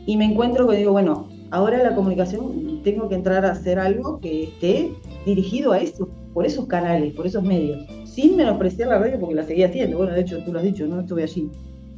Y 0.06 0.18
me 0.18 0.26
encuentro 0.26 0.68
que 0.68 0.78
digo, 0.78 0.92
bueno, 0.92 1.30
ahora 1.52 1.82
la 1.84 1.96
comunicación 1.96 2.82
tengo 2.84 3.10
que 3.10 3.16
entrar 3.16 3.46
a 3.46 3.52
hacer 3.52 3.80
algo 3.80 4.20
que 4.20 4.46
esté 4.46 4.94
dirigido 5.26 5.72
a 5.72 5.80
eso, 5.80 6.10
por 6.34 6.46
esos 6.46 6.66
canales, 6.68 7.14
por 7.14 7.28
esos 7.28 7.44
medios, 7.44 7.86
sin 8.06 8.36
menospreciar 8.36 8.90
la 8.90 9.00
radio 9.00 9.20
porque 9.20 9.36
la 9.36 9.44
seguía 9.44 9.68
haciendo, 9.68 9.98
bueno, 9.98 10.14
de 10.14 10.22
hecho 10.22 10.44
tú 10.44 10.52
lo 10.52 10.60
has 10.60 10.66
dicho, 10.66 10.88
no 10.88 11.02
estuve 11.02 11.24
allí. 11.24 11.50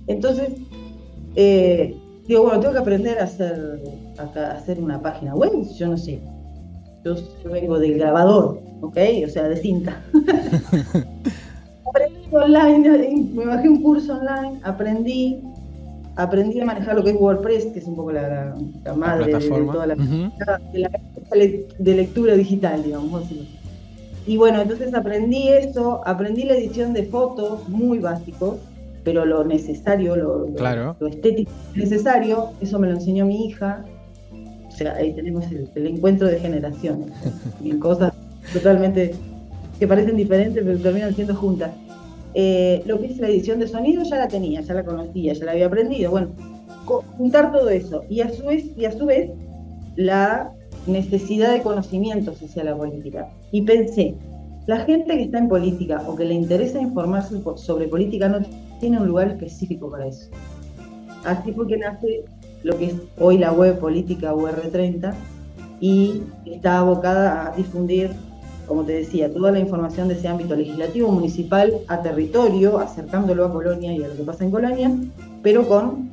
Entonces, 0.08 0.50
eh, 1.36 1.96
digo, 2.28 2.44
bueno, 2.44 2.60
tengo 2.60 2.74
que 2.74 2.80
aprender 2.80 3.20
a 3.20 3.24
hacer 3.24 3.82
a, 4.18 4.52
hacer 4.52 4.80
una 4.80 5.02
página 5.02 5.36
web? 5.36 5.52
Yo 5.78 5.88
no 5.88 5.98
sé. 5.98 6.20
Yo, 7.04 7.16
vengo 7.52 7.80
del 7.80 8.00
grabador, 8.00 8.60
¿ok? 8.82 8.98
O 9.26 9.30
sea, 9.30 9.48
de 9.48 9.58
cinta. 9.58 10.02
aprendí 11.88 12.28
online, 12.32 13.30
me 13.34 13.46
bajé 13.46 13.70
un 13.70 13.82
curso 13.82 14.14
online, 14.14 14.60
aprendí, 14.64 15.40
aprendí 16.16 16.60
a 16.60 16.66
manejar 16.66 16.96
lo 16.96 17.04
que 17.04 17.12
es 17.12 17.16
WordPress, 17.16 17.68
que 17.68 17.80
es 17.80 17.86
un 17.86 17.96
poco 17.96 18.12
la, 18.12 18.56
madre 18.96 19.34
de, 19.34 19.50
toda 19.50 19.86
la, 19.86 19.96
de, 19.96 21.96
lectura 21.96 22.34
digital, 22.34 22.84
digamos. 22.84 23.26
Y 24.26 24.38
bueno, 24.38 24.62
entonces 24.62 24.94
aprendí 24.96 25.50
eso, 25.50 26.02
aprendí 26.06 26.44
la 26.44 26.56
edición 26.56 26.94
de 26.94 27.04
fotos, 27.04 27.70
muy 27.70 28.00
básico, 28.00 28.58
pero 29.06 29.24
lo 29.24 29.46
necesario, 29.46 30.16
lo, 30.16 30.48
lo, 31.00 31.08
estético 31.08 31.52
necesario, 31.76 32.50
eso 32.60 32.80
me 32.80 32.88
lo 32.88 32.96
enseñó 32.96 33.26
mi 33.26 33.46
hija. 33.46 33.86
O 34.68 34.72
sea, 34.72 34.96
ahí 34.96 35.14
tenemos 35.14 35.46
el, 35.52 35.88
encuentro 35.88 36.28
de 36.28 36.40
generaciones, 36.40 37.12
en 37.64 37.80
cosas 37.80 38.14
totalmente 38.52 39.14
que 39.80 39.88
parecen 39.88 40.18
diferentes, 40.18 40.62
pero 40.66 40.78
terminan 40.80 41.14
siendo 41.14 41.36
juntas. 41.36 41.72
Eh, 42.34 42.82
lo 42.86 43.00
que 43.00 43.06
es 43.06 43.18
la 43.20 43.30
edición 43.30 43.60
de 43.60 43.68
sonido 43.68 44.04
ya 44.04 44.18
la 44.18 44.28
tenía, 44.28 44.60
ya 44.62 44.74
la 44.74 44.84
conocía, 44.84 45.34
ya 45.34 45.46
la 45.46 45.52
había 45.52 45.68
aprendido. 45.68 46.10
Bueno, 46.10 46.30
juntar 47.18 47.52
todo 47.52 47.70
eso 47.70 48.04
y 48.10 48.22
a 48.22 48.30
su 48.32 48.44
vez, 48.46 48.66
y 48.76 48.86
a 48.86 48.92
su 48.92 49.06
vez 49.06 49.30
la 49.96 50.52
necesidad 50.88 51.54
de 51.54 51.62
conocimiento 51.62 52.32
hacia 52.32 52.64
la 52.64 52.76
política. 52.76 53.30
Y 53.52 53.62
pensé, 53.62 54.16
la 54.66 54.80
gente 54.80 55.16
que 55.16 55.24
está 55.24 55.38
en 55.38 55.48
política 55.48 56.02
o 56.08 56.16
que 56.16 56.26
le 56.26 56.34
interesa 56.34 56.82
informarse 56.82 57.36
sobre 57.56 57.88
política 57.88 58.28
no 58.30 58.40
tiene 58.80 59.00
un 59.00 59.08
lugar 59.08 59.28
específico 59.28 59.90
para 59.90 60.08
eso. 60.08 60.30
Así 61.24 61.52
fue 61.54 61.68
que 61.68 61.78
nace 61.78 62.26
lo 62.64 62.78
que 62.78 62.86
es 62.86 62.96
hoy 63.20 63.38
la 63.38 63.52
web 63.52 63.80
política 63.80 64.34
UR30 64.34 65.14
y 65.80 66.22
está 66.46 66.80
abocada 66.80 67.48
a 67.48 67.56
difundir, 67.56 68.12
como 68.68 68.84
te 68.84 68.94
decía, 68.94 69.32
toda 69.32 69.52
la 69.52 69.60
información 69.60 70.08
de 70.08 70.16
ese 70.16 70.28
ámbito 70.28 70.56
legislativo 70.56 71.12
municipal 71.12 71.74
a 71.88 72.02
territorio, 72.02 72.80
acercándolo 72.80 73.46
a 73.46 73.52
Colonia 73.52 73.94
y 73.94 74.04
a 74.04 74.08
lo 74.08 74.16
que 74.16 74.24
pasa 74.24 74.44
en 74.44 74.52
Colonia, 74.52 74.92
pero 75.44 75.68
con 75.68 76.12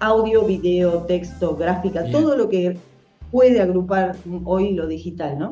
audio, 0.00 0.44
video, 0.44 1.02
texto, 1.04 1.56
gráfica, 1.56 2.10
todo 2.10 2.36
lo 2.36 2.48
que 2.48 2.76
puede 3.30 3.60
agrupar 3.60 4.16
hoy 4.44 4.72
lo 4.74 4.86
digital, 4.86 5.38
¿no? 5.38 5.50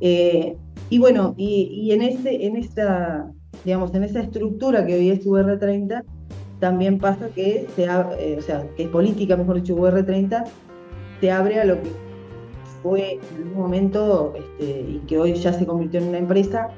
Eh, 0.00 0.56
y 0.90 0.98
bueno, 0.98 1.34
y, 1.36 1.90
en, 1.92 2.02
este, 2.02 2.46
en 2.46 2.56
esta, 2.56 3.30
digamos, 3.64 3.94
en 3.94 4.04
esa 4.04 4.20
estructura 4.20 4.84
que 4.86 4.94
hoy 4.94 5.10
es 5.10 5.24
UR30, 5.26 6.04
también 6.60 6.98
pasa 6.98 7.28
que 7.34 7.66
se 7.74 7.84
eh, 7.84 8.36
o 8.38 8.42
sea, 8.42 8.66
que 8.76 8.84
es 8.84 8.88
política, 8.88 9.36
mejor 9.36 9.56
dicho, 9.56 9.76
UR30, 9.76 10.44
se 11.20 11.30
abre 11.30 11.60
a 11.60 11.64
lo 11.64 11.80
que 11.82 11.90
fue 12.82 13.18
en 13.36 13.48
un 13.48 13.54
momento 13.54 14.34
este, 14.36 14.80
y 14.80 15.02
que 15.06 15.18
hoy 15.18 15.34
ya 15.34 15.52
se 15.52 15.66
convirtió 15.66 16.00
en 16.00 16.08
una 16.08 16.18
empresa, 16.18 16.68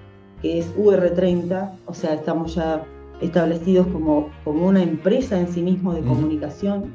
que 0.40 0.59
es 0.59 0.75
UR30, 0.76 1.73
o 1.87 1.95
sea, 1.95 2.14
estamos 2.14 2.55
ya 2.55 2.85
establecidos 3.21 3.87
como, 3.88 4.28
como 4.45 4.66
una 4.66 4.83
empresa 4.83 5.38
en 5.38 5.49
sí 5.49 5.62
mismo 5.62 5.95
de 5.95 6.02
comunicación 6.02 6.93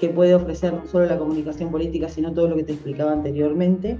que 0.00 0.08
puede 0.08 0.34
ofrecer 0.34 0.74
no 0.74 0.86
solo 0.86 1.06
la 1.06 1.18
comunicación 1.18 1.70
política, 1.70 2.08
sino 2.08 2.32
todo 2.32 2.48
lo 2.48 2.56
que 2.56 2.64
te 2.64 2.72
explicaba 2.74 3.12
anteriormente 3.12 3.98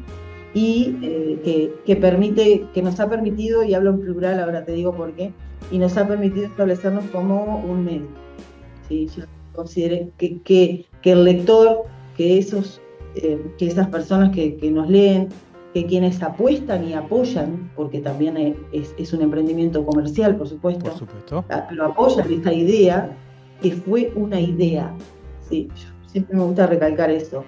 y 0.56 0.96
eh, 1.02 1.70
que, 1.84 1.96
permite, 1.96 2.64
que 2.72 2.80
nos 2.80 2.98
ha 2.98 3.10
permitido, 3.10 3.62
y 3.62 3.74
hablo 3.74 3.90
en 3.90 4.00
plural, 4.00 4.40
ahora 4.40 4.64
te 4.64 4.72
digo 4.72 4.96
por 4.96 5.12
qué, 5.12 5.30
y 5.70 5.76
nos 5.76 5.98
ha 5.98 6.08
permitido 6.08 6.46
establecernos 6.46 7.04
como 7.12 7.58
un 7.58 7.84
medio. 7.84 8.08
¿sí? 8.88 9.06
Yo 9.14 9.24
considero 9.52 10.08
que, 10.16 10.40
que, 10.40 10.86
el 11.04 11.24
lector, 11.24 11.82
que, 12.16 12.38
esos, 12.38 12.80
eh, 13.16 13.38
que 13.58 13.66
esas 13.66 13.88
personas 13.88 14.34
que, 14.34 14.58
nos 14.72 14.88
leen, 14.88 15.28
que 15.74 15.84
quienes 15.84 16.22
apuestan 16.22 16.88
y 16.88 16.94
apoyan, 16.94 17.70
porque 17.76 18.00
también 18.00 18.56
es, 18.72 18.94
es 18.96 19.12
un 19.12 19.20
emprendimiento 19.20 19.84
comercial, 19.84 20.36
por 20.36 20.48
supuesto, 20.48 20.84
por 20.86 20.98
supuesto. 20.98 21.44
Ah, 21.50 21.66
pero 21.68 21.84
apoyan 21.84 22.32
esta 22.32 22.54
idea, 22.54 23.14
que 23.60 23.72
fue 23.72 24.10
una 24.16 24.40
idea. 24.40 24.90
Sí, 25.50 25.68
siempre 26.06 26.34
me 26.34 26.44
gusta 26.44 26.66
recalcar 26.66 27.10
eso 27.10 27.44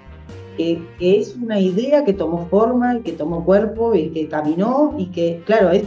que, 0.58 0.82
es 0.98 1.36
una 1.36 1.60
idea 1.60 2.04
que 2.04 2.12
tomó 2.12 2.46
forma, 2.48 3.00
que 3.00 3.12
tomó 3.12 3.44
cuerpo 3.44 3.94
y 3.94 4.10
que 4.10 4.28
caminó 4.28 4.94
y 4.98 5.06
que, 5.06 5.40
claro, 5.46 5.70
es 5.70 5.84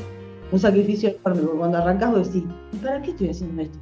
un 0.52 0.60
sacrificio 0.60 1.10
enorme, 1.10 1.42
porque 1.42 1.58
cuando 1.58 1.78
arrancas 1.78 2.12
vos 2.12 2.34
decís, 2.34 2.50
¿y 2.72 2.78
para 2.78 3.02
qué 3.02 3.12
estoy 3.12 3.30
haciendo 3.30 3.62
esto? 3.62 3.78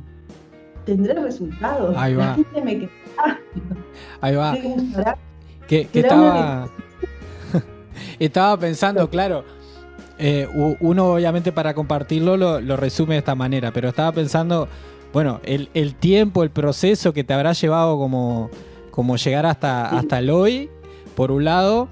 ¿Tendré 0.86 1.14
resultados? 1.14 1.96
Ahí 1.96 2.16
va. 2.16 2.36
me 2.64 2.90
Ahí 4.22 4.36
va. 4.36 4.58
Que, 5.68 5.88
estaba, 5.94 6.68
estaba 8.20 8.58
pensando, 8.58 9.08
claro, 9.08 9.44
eh, 10.18 10.48
uno 10.80 11.14
obviamente 11.14 11.52
para 11.52 11.76
compartirlo 11.76 12.38
lo, 12.38 12.76
resume 12.76 13.14
de 13.14 13.20
esta 13.20 13.36
manera, 13.36 13.72
pero 13.72 13.90
estaba 13.90 14.12
pensando, 14.12 14.68
bueno, 15.14 15.40
el, 15.44 15.70
el 15.76 15.94
tiempo, 15.94 16.42
el 16.42 16.50
proceso 16.50 17.14
que 17.14 17.24
te 17.24 17.36
habrá 17.36 17.54
llevado 17.54 18.00
como, 18.00 18.50
como 18.90 19.16
llegar 19.16 19.46
hasta, 19.46 19.90
hasta 19.90 20.18
el 20.18 20.32
hoy 20.32 20.72
por 21.20 21.34
un 21.34 21.44
lado, 21.44 21.90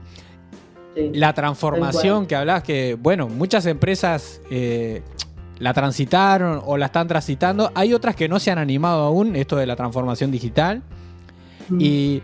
la 0.96 1.34
transformación 1.34 2.28
que 2.28 2.36
hablas, 2.38 2.64
que 2.64 2.96
bueno, 2.98 3.28
muchas 3.28 3.66
empresas 3.66 4.42
eh, 4.50 5.02
la 5.60 5.74
transitaron 5.74 6.62
o 6.66 6.78
la 6.78 6.86
están 6.86 7.10
transitando. 7.10 7.70
Hay 7.76 7.94
otras 7.94 8.16
que 8.16 8.30
no 8.30 8.40
se 8.40 8.52
han 8.52 8.58
animado 8.58 9.04
aún, 9.04 9.36
esto 9.36 9.58
de 9.58 9.66
la 9.66 9.76
transformación 9.76 10.32
digital. 10.32 10.82
Mm. 11.68 11.78
Y, 11.82 12.22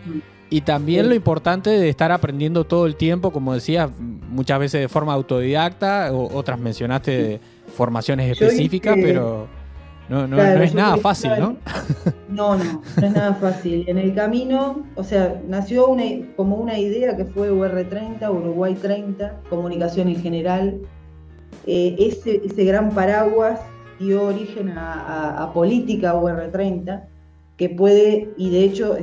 también 0.64 1.08
lo 1.08 1.14
importante 1.14 1.68
de 1.68 1.90
estar 1.90 2.10
aprendiendo 2.10 2.64
todo 2.64 2.86
el 2.86 2.94
tiempo, 2.96 3.32
como 3.32 3.52
decías, 3.52 3.90
muchas 3.98 4.58
veces 4.58 4.80
de 4.80 4.88
forma 4.88 5.12
autodidacta, 5.12 6.10
o, 6.10 6.34
otras 6.34 6.58
mencionaste 6.58 7.10
de 7.10 7.40
formaciones 7.76 8.30
específicas, 8.30 8.96
pero 9.02 9.46
no, 10.08 10.26
no, 10.26 10.36
no 10.36 10.42
es 10.42 10.74
nada 10.74 10.96
fácil, 10.98 11.30
¿no? 11.38 11.56
No, 12.28 12.56
no, 12.56 12.82
no 13.00 13.06
es 13.06 13.12
nada 13.12 13.34
fácil. 13.34 13.84
En 13.88 13.96
el 13.96 14.14
camino, 14.14 14.84
o 14.96 15.04
sea, 15.04 15.40
nació 15.46 15.86
una, 15.86 16.04
como 16.36 16.56
una 16.56 16.78
idea 16.78 17.16
que 17.16 17.24
fue 17.24 17.50
UR30, 17.50 18.28
Uruguay 18.28 18.74
30, 18.74 19.40
comunicación 19.48 20.08
en 20.08 20.20
general. 20.20 20.80
Eh, 21.66 21.96
ese, 21.98 22.42
ese, 22.44 22.64
gran 22.64 22.90
paraguas 22.90 23.60
dio 23.98 24.24
origen 24.24 24.70
a, 24.76 25.50
política 25.54 26.14
UR30, 26.14 27.04
que 27.56 27.68
puede, 27.70 28.30
y 28.36 28.50
de 28.50 28.64
hecho 28.64 28.96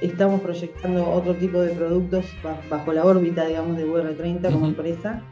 estamos 0.00 0.40
proyectando 0.40 1.08
otro 1.10 1.34
tipo 1.34 1.60
de 1.60 1.72
productos 1.74 2.24
bajo 2.70 2.92
la 2.92 3.04
órbita, 3.04 3.44
digamos, 3.44 3.76
de 3.76 3.86
UR30 3.86 4.52
como 4.52 4.66
empresa. 4.66 5.22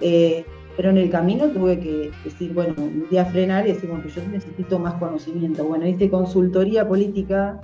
Eh, 0.00 0.44
pero 0.78 0.90
en 0.90 0.98
el 0.98 1.10
camino 1.10 1.48
tuve 1.48 1.80
que 1.80 2.12
decir, 2.22 2.54
bueno, 2.54 2.72
un 2.78 3.08
día 3.10 3.24
frenar 3.24 3.66
y 3.66 3.72
decir, 3.72 3.90
bueno, 3.90 4.06
yo 4.06 4.22
necesito 4.28 4.78
más 4.78 4.94
conocimiento. 4.94 5.64
Bueno, 5.64 5.88
hice 5.88 6.08
consultoría 6.08 6.86
política 6.86 7.60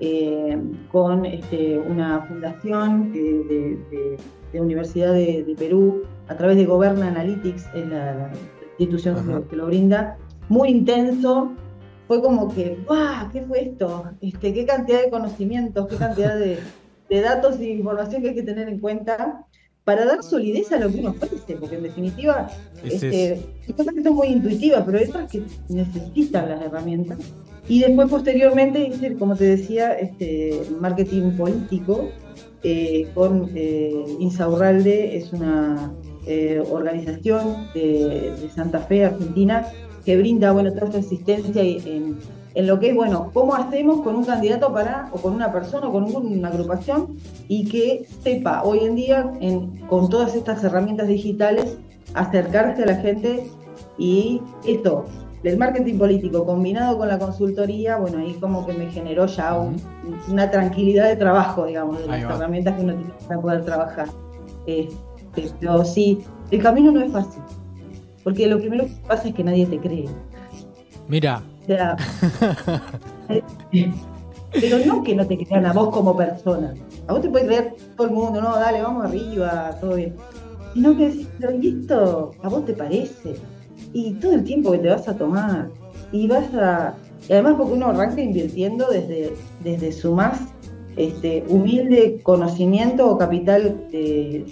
eh, 0.00 0.60
con 0.90 1.24
este, 1.26 1.78
una 1.78 2.22
fundación 2.22 3.12
de, 3.12 4.18
Universidad 4.52 5.12
de, 5.12 5.54
Perú, 5.56 6.02
a 6.26 6.36
través 6.36 6.56
de 6.56 6.64
Goberna 6.66 7.06
Analytics, 7.06 7.68
es 7.72 7.88
la, 7.88 8.32
institución 8.80 9.46
que, 9.48 9.54
lo 9.54 9.66
brinda, 9.66 10.18
muy 10.48 10.70
intenso. 10.70 11.52
Fue 12.08 12.20
como 12.20 12.52
que, 12.52 12.80
¡guau! 12.84 13.30
¿Qué 13.30 13.42
fue 13.42 13.62
esto? 13.62 14.10
Este, 14.20 14.52
¿Qué 14.52 14.66
cantidad 14.66 15.04
de 15.04 15.10
conocimientos, 15.10 15.86
qué 15.86 15.94
cantidad 15.94 16.36
de, 16.36 16.58
de 17.08 17.20
datos 17.20 17.60
e 17.60 17.66
información 17.66 18.22
que 18.22 18.30
hay 18.30 18.34
que 18.34 18.42
tener 18.42 18.68
en 18.68 18.80
cuenta? 18.80 19.46
Para 19.84 20.04
dar 20.04 20.22
solidez 20.22 20.70
a 20.72 20.78
lo 20.78 20.90
que 20.90 20.98
uno 20.98 21.10
ofrece, 21.10 21.56
porque 21.56 21.76
en 21.76 21.82
definitiva 21.84 22.48
este, 22.84 23.40
hay 23.66 23.74
cosas 23.74 23.94
que 23.94 24.02
son 24.02 24.14
muy 24.14 24.28
intuitivas, 24.28 24.82
pero 24.84 24.98
hay 24.98 25.04
otras 25.04 25.30
que 25.30 25.42
necesitan 25.68 26.48
las 26.48 26.62
herramientas. 26.62 27.18
Y 27.68 27.80
después 27.80 28.08
posteriormente 28.08 28.90
como 29.18 29.36
te 29.36 29.44
decía, 29.44 29.92
este 29.92 30.62
marketing 30.80 31.36
político 31.36 32.10
eh, 32.62 33.08
con 33.14 33.50
eh, 33.54 34.04
Insaurralde, 34.18 35.16
es 35.16 35.32
una 35.32 35.92
eh, 36.26 36.62
organización 36.70 37.68
de, 37.72 38.34
de, 38.38 38.50
Santa 38.54 38.80
Fe, 38.80 39.06
Argentina, 39.06 39.66
que 40.04 40.18
brinda 40.18 40.52
bueno, 40.52 40.72
toda 40.72 40.86
esta 40.86 40.98
asistencia 40.98 41.62
en 41.62 42.18
en 42.54 42.66
lo 42.66 42.80
que 42.80 42.90
es, 42.90 42.94
bueno, 42.94 43.30
cómo 43.32 43.54
hacemos 43.54 44.00
con 44.02 44.16
un 44.16 44.24
candidato 44.24 44.72
para, 44.72 45.08
o 45.12 45.18
con 45.18 45.34
una 45.34 45.52
persona, 45.52 45.88
o 45.88 45.92
con 45.92 46.04
una 46.04 46.48
agrupación, 46.48 47.16
y 47.48 47.66
que 47.66 48.06
sepa 48.22 48.62
hoy 48.64 48.80
en 48.80 48.96
día, 48.96 49.32
con 49.88 50.08
todas 50.08 50.34
estas 50.34 50.62
herramientas 50.64 51.08
digitales, 51.08 51.78
acercarse 52.14 52.82
a 52.82 52.86
la 52.86 52.96
gente 52.96 53.48
y 53.98 54.40
esto, 54.66 55.04
del 55.42 55.56
marketing 55.56 55.96
político 55.96 56.44
combinado 56.44 56.98
con 56.98 57.08
la 57.08 57.18
consultoría, 57.18 57.96
bueno, 57.96 58.18
ahí 58.18 58.34
como 58.34 58.66
que 58.66 58.72
me 58.72 58.90
generó 58.90 59.26
ya 59.26 59.56
una 60.28 60.50
tranquilidad 60.50 61.08
de 61.08 61.16
trabajo, 61.16 61.66
digamos, 61.66 62.00
de 62.00 62.06
las 62.08 62.22
herramientas 62.22 62.76
que 62.76 62.82
uno 62.82 62.94
tiene 62.94 63.12
para 63.26 63.40
poder 63.40 63.64
trabajar. 63.64 64.08
Este, 64.66 65.50
pero 65.60 65.84
sí, 65.84 66.18
el 66.50 66.62
camino 66.62 66.90
no 66.92 67.00
es 67.00 67.12
fácil, 67.12 67.42
porque 68.22 68.46
lo 68.48 68.58
primero 68.58 68.84
que 68.84 68.92
pasa 69.06 69.28
es 69.28 69.34
que 69.34 69.44
nadie 69.44 69.66
te 69.66 69.78
cree. 69.78 70.08
Mira, 71.08 71.42
pero 74.52 74.78
no 74.84 75.02
que 75.02 75.14
no 75.14 75.26
te 75.26 75.38
crean 75.38 75.66
a 75.66 75.72
vos 75.72 75.90
como 75.90 76.16
persona. 76.16 76.74
A 77.06 77.12
vos 77.12 77.22
te 77.22 77.28
puede 77.28 77.46
creer 77.46 77.76
todo 77.96 78.08
el 78.08 78.12
mundo, 78.12 78.40
no, 78.40 78.56
dale, 78.56 78.82
vamos 78.82 79.04
arriba, 79.04 79.76
todo 79.80 79.96
bien. 79.96 80.14
Sino 80.74 80.96
que 80.96 81.08
decís, 81.08 81.28
pero 81.38 81.52
¿y 81.60 81.68
esto 81.68 82.32
a 82.42 82.48
vos 82.48 82.64
te 82.64 82.72
parece? 82.74 83.36
Y 83.92 84.14
todo 84.14 84.32
el 84.32 84.44
tiempo 84.44 84.72
que 84.72 84.78
te 84.78 84.88
vas 84.88 85.08
a 85.08 85.16
tomar. 85.16 85.68
Y 86.12 86.26
vas 86.28 86.52
a. 86.54 86.94
Y 87.28 87.32
además, 87.32 87.54
porque 87.58 87.74
uno 87.74 87.86
arranca 87.88 88.20
invirtiendo 88.20 88.88
desde, 88.88 89.34
desde 89.62 89.92
su 89.92 90.14
más 90.14 90.40
este, 90.96 91.44
humilde 91.48 92.20
conocimiento 92.22 93.08
o 93.10 93.18
capital 93.18 93.86
eh, 93.92 94.44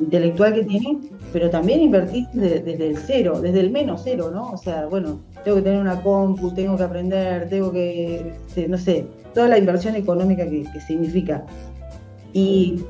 intelectual 0.00 0.54
que 0.54 0.64
tiene, 0.64 0.98
pero 1.32 1.50
también 1.50 1.80
invertir 1.80 2.26
desde, 2.32 2.86
el 2.86 2.96
cero, 2.96 3.40
desde 3.40 3.60
el 3.60 3.70
menos 3.70 4.02
cero, 4.04 4.30
¿no? 4.32 4.52
O 4.52 4.56
sea, 4.56 4.86
bueno, 4.86 5.20
tengo 5.44 5.58
que 5.58 5.62
tener 5.62 5.80
una 5.80 6.02
compu, 6.02 6.52
tengo 6.54 6.76
que 6.76 6.82
aprender, 6.82 7.48
tengo 7.48 7.70
que, 7.70 8.34
este, 8.48 8.68
no 8.68 8.78
sé, 8.78 9.06
toda 9.34 9.48
la 9.48 9.58
inversión 9.58 9.94
económica 9.94 10.48
que, 10.48 10.64
significa. 10.86 11.44
Y, 12.32 12.82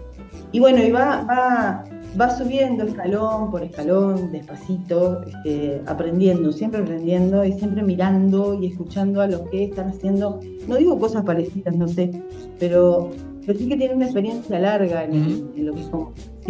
bueno, 0.59 0.83
y 0.83 0.90
va, 0.90 1.25
va, 1.25 1.85
va 2.19 2.37
subiendo 2.37 2.85
escalón 2.85 3.50
por 3.50 3.62
escalón, 3.62 4.33
despacito, 4.33 5.23
este, 5.23 5.81
aprendiendo, 5.87 6.52
siempre 6.52 6.81
aprendiendo 6.81 7.45
y 7.45 7.52
siempre 7.52 7.83
mirando 7.83 8.55
y 8.55 8.67
escuchando 8.67 9.21
a 9.21 9.26
los 9.26 9.43
que 9.50 9.64
están 9.64 9.90
haciendo, 9.90 10.40
no 10.67 10.76
digo 10.76 10.99
cosas 10.99 11.25
parecidas, 11.25 11.75
no 11.76 11.88
sé, 11.88 12.11
pero, 12.59 13.11
pero 13.47 13.59
sí 13.59 13.69
que 13.69 13.76
tienen 13.76 13.97
una 13.97 14.07
experiencia 14.07 14.59
larga 14.59 15.05
en, 15.05 15.50
lo 15.64 15.75
que 15.75 15.81
es 15.81 15.90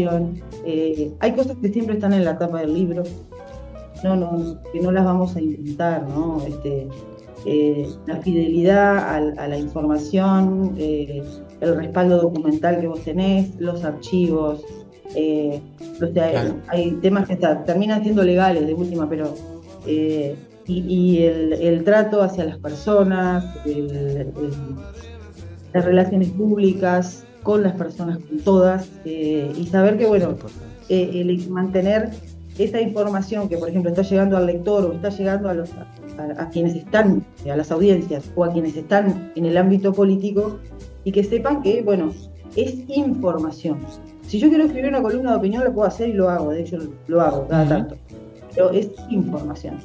comunicación. 0.04 0.42
Eh, 0.64 1.12
hay 1.20 1.32
cosas 1.32 1.56
que 1.60 1.68
siempre 1.68 1.94
están 1.94 2.12
en 2.12 2.24
la 2.24 2.38
tapa 2.38 2.60
del 2.60 2.74
libro, 2.74 3.02
no, 4.02 4.16
no, 4.16 4.60
que 4.72 4.80
no 4.80 4.92
las 4.92 5.04
vamos 5.04 5.36
a 5.36 5.40
inventar, 5.40 6.08
¿no? 6.08 6.42
Este, 6.46 6.88
eh, 7.46 7.88
la 8.06 8.16
fidelidad 8.16 9.14
a, 9.38 9.48
la 9.48 9.58
información, 9.58 10.74
eh, 10.78 11.22
el 11.60 11.76
respaldo 11.76 12.20
documental 12.20 12.80
que 12.80 12.86
vos 12.86 13.00
tenés, 13.00 13.54
los 13.58 13.84
archivos, 13.84 14.62
eh, 15.14 15.60
hay, 16.68 16.92
temas 17.02 17.26
que 17.26 17.36
terminan 17.36 18.02
siendo 18.02 18.22
legales 18.22 18.66
de 18.66 18.74
última, 18.74 19.08
pero 19.08 19.34
y, 20.66 21.22
el, 21.22 21.82
trato 21.84 22.22
hacia 22.22 22.44
las 22.44 22.58
personas, 22.58 23.44
las 25.72 25.84
relaciones 25.84 26.28
públicas 26.28 27.24
con 27.42 27.62
las 27.62 27.74
personas, 27.74 28.18
con 28.18 28.38
todas, 28.40 28.88
y 29.04 29.66
saber 29.70 29.98
que, 29.98 30.06
bueno, 30.06 30.36
el 30.88 31.48
mantener 31.48 32.10
esa 32.58 32.80
información 32.80 33.48
que, 33.48 33.56
por 33.56 33.68
ejemplo, 33.68 33.90
está 33.90 34.02
llegando 34.02 34.36
al 34.36 34.46
lector 34.46 34.84
o 34.84 34.92
está 34.92 35.08
llegando 35.08 35.48
a, 35.48 35.54
los, 35.54 35.70
a, 35.72 36.48
quienes 36.50 36.74
están, 36.74 37.24
a 37.50 37.56
las 37.56 37.70
audiencias 37.70 38.30
o 38.34 38.44
a 38.44 38.52
quienes 38.52 38.76
están 38.76 39.32
en 39.34 39.46
el 39.46 39.56
ámbito 39.56 39.92
político 39.92 40.58
y 41.04 41.12
que 41.12 41.24
sepan 41.24 41.62
que, 41.62 41.82
bueno, 41.82 42.12
es 42.56 42.76
información. 42.88 43.78
Si 44.26 44.38
yo 44.38 44.48
quiero 44.48 44.64
escribir 44.64 44.90
una 44.90 45.02
columna 45.02 45.32
de 45.32 45.36
opinión, 45.38 45.64
lo 45.64 45.72
puedo 45.72 45.88
hacer 45.88 46.10
y 46.10 46.12
lo 46.12 46.28
hago, 46.28 46.50
de 46.50 46.60
hecho 46.60 46.78
lo 47.06 47.20
hago 47.20 47.46
cada 47.48 47.68
tanto, 47.68 47.96
pero 48.54 48.70
es 48.70 48.90
información. 49.08 49.76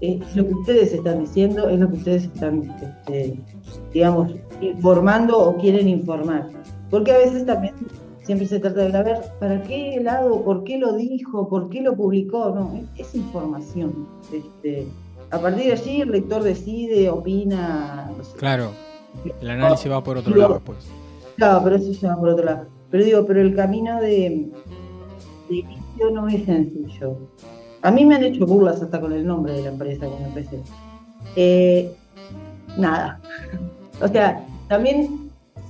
Es 0.00 0.36
lo 0.36 0.46
que 0.46 0.54
ustedes 0.54 0.92
están 0.92 1.20
diciendo, 1.20 1.68
es 1.68 1.78
lo 1.78 1.88
que 1.88 1.96
ustedes 1.96 2.24
están, 2.24 2.62
este, 2.82 3.38
digamos, 3.92 4.34
informando 4.60 5.38
o 5.38 5.56
quieren 5.56 5.88
informar. 5.88 6.48
Porque 6.90 7.12
a 7.12 7.18
veces 7.18 7.44
también 7.46 7.74
siempre 8.22 8.46
se 8.46 8.58
trata 8.58 8.80
de 8.80 9.02
ver 9.02 9.20
para 9.38 9.62
qué 9.62 10.00
lado, 10.02 10.42
por 10.42 10.64
qué 10.64 10.78
lo 10.78 10.94
dijo, 10.94 11.48
por 11.48 11.68
qué 11.70 11.80
lo 11.80 11.96
publicó, 11.96 12.50
no, 12.50 12.80
es, 12.96 13.14
información. 13.14 14.06
Este, 14.32 14.86
a 15.30 15.38
partir 15.38 15.66
de 15.66 15.72
allí 15.72 16.00
el 16.00 16.10
lector 16.10 16.42
decide, 16.42 17.08
opina. 17.08 18.10
Claro, 18.36 18.70
el 19.40 19.50
análisis 19.50 19.90
va 19.90 20.02
por 20.02 20.18
otro 20.18 20.34
lado 20.34 20.54
después. 20.54 20.78
Claro, 21.36 21.60
pero 21.64 21.76
eso 21.76 21.94
se 21.94 22.06
va 22.06 22.16
por 22.16 22.30
otro 22.30 22.44
lado. 22.44 22.66
Pero 22.90 23.04
digo, 23.04 23.26
pero 23.26 23.40
el 23.40 23.54
camino 23.54 24.00
de, 24.00 24.48
de 25.48 25.54
inicio 25.56 26.10
no 26.12 26.28
es 26.28 26.44
sencillo. 26.44 27.16
A 27.82 27.90
mí 27.90 28.04
me 28.04 28.16
han 28.16 28.24
hecho 28.24 28.46
burlas 28.46 28.82
hasta 28.82 29.00
con 29.00 29.12
el 29.12 29.26
nombre 29.26 29.52
de 29.52 29.62
la 29.62 29.68
empresa 29.68 30.06
cuando 30.06 30.28
empecé. 30.28 30.60
Eh, 31.36 31.92
nada. 32.76 33.20
O 34.02 34.08
sea, 34.08 34.46
también 34.68 35.25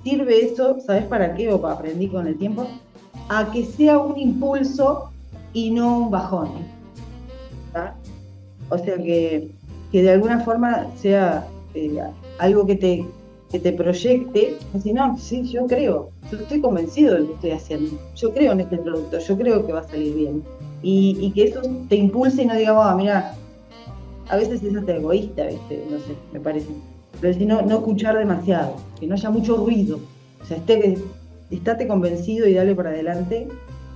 sirve 0.07 0.47
eso, 0.47 0.77
¿sabes 0.87 1.05
para 1.07 1.35
qué? 1.35 1.53
O 1.53 1.67
aprendí 1.67 2.07
con 2.07 2.29
el 2.29 2.39
tiempo, 2.39 2.65
a 3.29 3.51
que 3.51 3.65
sea 3.65 3.99
un 3.99 4.17
impulso 4.17 5.11
y 5.53 5.71
no 5.73 5.99
un 5.99 6.11
bajón. 6.13 6.51
O 8.69 8.79
sea, 8.79 8.97
que, 8.97 9.51
de 9.91 10.11
alguna 10.11 10.41
forma 10.41 10.87
sea 10.97 11.45
eh, 11.75 12.01
algo 12.39 12.65
que 12.67 12.77
te, 12.77 13.05
que 13.51 13.59
te 13.59 13.73
proyecte, 13.73 14.57
así, 14.77 14.93
no, 14.93 15.19
sí, 15.19 15.43
yo 15.43 15.67
creo, 15.67 16.11
yo 16.31 16.39
estoy 16.39 16.61
convencido 16.61 17.15
de 17.15 17.21
lo 17.21 17.27
que 17.27 17.35
estoy 17.35 17.51
haciendo, 17.51 17.99
yo 18.15 18.33
creo 18.33 18.53
en 18.53 18.61
este 18.61 18.77
producto, 18.77 19.19
yo 19.19 19.37
creo 19.37 19.67
que 19.67 19.73
va 19.73 19.81
a 19.81 19.89
salir 19.89 20.15
bien. 20.15 20.45
Y, 20.83 21.33
que 21.33 21.45
eso 21.45 21.63
te 21.89 21.97
impulse 21.97 22.43
y 22.43 22.47
no 22.47 22.55
digamos, 22.55 22.87
ah, 22.87 22.95
mira, 22.95 23.35
a 24.29 24.37
veces 24.37 24.63
es 24.63 24.77
hasta 24.77 24.95
egoísta, 24.95 25.47
no 25.91 25.99
sé, 25.99 26.15
me 26.33 26.39
parece 26.39 26.69
pero 27.21 27.35
si 27.35 27.47
no, 27.47 27.63
no 27.63 27.79
escuchar 27.79 28.17
demasiado, 28.19 28.77
que 28.99 29.07
no 29.07 29.15
haya 29.15 29.31
mucho 29.31 29.57
ruido. 29.57 29.99
O 30.43 30.47
sea, 30.47 30.57
esté, 30.57 30.99
estate 31.51 31.87
convencido 31.87 32.47
y 32.47 32.55
dale 32.55 32.75
para 32.75 32.91
adelante 32.91 33.49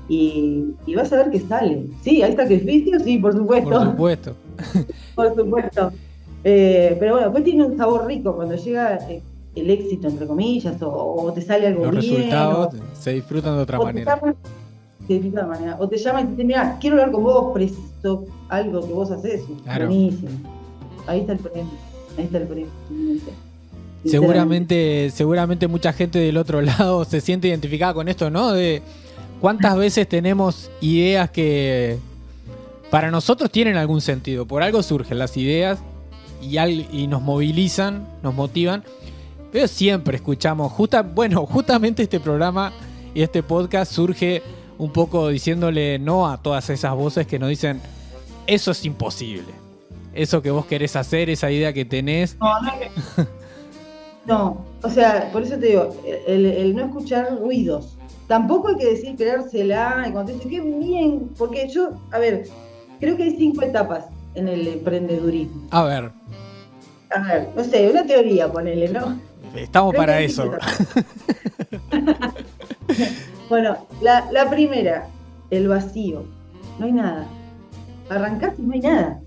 y, 0.09 0.75
vas 0.97 1.13
a 1.13 1.17
ver 1.17 1.31
que 1.31 1.41
sale. 1.41 1.87
Sí, 2.03 2.21
hay 2.23 2.35
sacrificio, 2.35 2.99
sí, 2.99 3.19
por 3.19 3.33
supuesto. 3.33 3.71
Por 3.71 3.85
supuesto. 3.85 4.37
por 5.15 5.35
supuesto. 5.37 5.93
Eh, 6.43 6.97
pero 6.99 7.15
bueno, 7.15 7.31
pues 7.31 7.45
tiene 7.45 7.65
un 7.65 7.77
sabor 7.77 8.07
rico 8.07 8.35
cuando 8.35 8.57
llega 8.57 8.97
eh, 9.09 9.23
el 9.55 9.71
éxito, 9.71 10.09
entre 10.09 10.27
comillas, 10.27 10.77
o, 10.81 11.31
te 11.35 11.43
sale 11.43 11.69
algo 11.69 11.85
Los 11.85 11.95
resultados 11.95 12.75
se 12.95 13.13
disfrutan 13.13 13.57
de 13.57 13.63
otra 13.63 13.79
manera. 13.79 14.19
se 15.07 15.13
disfrutan 15.15 15.33
de 15.33 15.41
otra 15.41 15.47
manera. 15.47 15.77
O 15.79 15.89
te 15.89 15.97
llaman 15.97 16.23
y 16.23 16.25
te 16.25 16.31
dicen, 16.31 16.47
mira, 16.49 16.79
quiero 16.81 16.97
hablar 16.97 17.13
con 17.13 17.23
vos, 17.23 17.53
preciso 17.53 18.25
algo 18.49 18.81
que 18.81 18.93
vos 18.93 19.11
haces. 19.13 19.43
Buenísimo. 19.65 20.31
Ahí 21.07 21.21
está 21.21 21.35
el 21.35 21.39
premio. 21.39 21.90
Seguramente, 24.05 25.11
seguramente 25.15 25.69
mucha 25.69 25.93
gente 25.93 26.19
del 26.19 26.37
otro 26.37 26.61
lado 26.63 27.05
se 27.05 27.21
siente 27.21 27.49
identificada 27.49 27.95
con 27.95 28.09
esto, 28.09 28.31
¿no? 28.31 28.53
De 28.53 28.83
cuántas 29.41 29.77
veces 29.77 30.09
tenemos 30.09 30.71
ideas 30.81 31.31
que 31.31 31.99
para 32.91 33.11
nosotros 33.11 33.51
tienen 33.51 33.77
algún 33.77 34.01
sentido. 34.01 34.47
Por 34.47 34.63
algo 34.63 34.83
surgen 34.83 35.19
las 35.19 35.37
ideas 35.37 35.79
y, 36.41 36.59
y 36.59 37.07
nos 37.07 37.23
movilizan, 37.23 38.07
nos 38.23 38.35
motivan. 38.35 38.85
Pero 39.53 39.69
siempre 39.69 40.17
escuchamos, 40.17 40.73
justa, 40.73 41.03
bueno, 41.03 41.45
justamente 41.51 42.03
este 42.03 42.21
programa 42.21 42.73
y 43.15 43.23
este 43.23 43.43
podcast 43.43 43.93
surge 43.93 44.43
un 44.79 44.93
poco 44.93 45.29
diciéndole 45.29 45.99
no 45.99 46.31
a 46.31 46.41
todas 46.41 46.71
esas 46.71 46.95
voces 46.95 47.27
que 47.27 47.39
nos 47.39 47.51
dicen, 47.51 47.81
eso 48.47 48.71
es 48.71 48.85
imposible 48.87 49.60
eso 50.15 50.43
que 50.43 50.51
vos 50.51 50.67
querés 50.67 50.97
hacer, 50.97 51.31
esa 51.31 51.51
idea 51.51 51.73
que 51.73 51.85
tenés. 51.85 52.37
No, 52.39 52.61
no, 52.61 53.27
no 54.27 54.71
o 54.83 54.89
sea, 54.89 55.31
por 55.33 55.43
eso 55.43 55.59
te 55.59 55.67
digo, 55.67 55.95
el, 56.27 56.75
no 56.75 56.87
escuchar 56.87 57.39
ruidos. 57.39 57.97
Tampoco 58.27 58.69
hay 58.69 58.77
que 58.77 58.91
decir 58.91 59.17
creérsela 59.17 60.07
y 60.09 60.13
cuando 60.13 60.33
qué 60.39 60.61
bien, 60.61 61.31
porque 61.37 61.69
yo, 61.69 61.91
a 62.13 62.19
ver, 62.19 62.45
creo 63.01 63.17
que 63.17 63.25
hay 63.25 63.37
cinco 63.37 63.63
etapas 63.63 64.07
en 64.35 64.49
el 64.49 64.67
emprendedurismo. 64.67 65.67
A 65.71 65.83
ver. 65.83 66.13
A 67.15 67.23
ver, 67.23 67.49
no 67.57 67.65
sé, 67.65 67.91
una 67.91 68.07
teoría, 68.07 68.51
ponele, 68.51 68.89
¿no? 68.89 69.19
Estamos 69.55 69.95
para 69.97 70.21
eso. 70.21 70.53
bueno, 73.49 73.87
la, 74.01 74.31
la 74.31 74.49
primera, 74.49 75.09
el 75.51 75.67
vacío. 75.67 76.25
No 76.79 76.87
hay 76.87 76.93
nada. 76.93 77.27
Arrancás 78.09 78.55
y 78.59 78.63
no 78.63 78.75
hay 78.75 78.81
nada. 78.81 79.21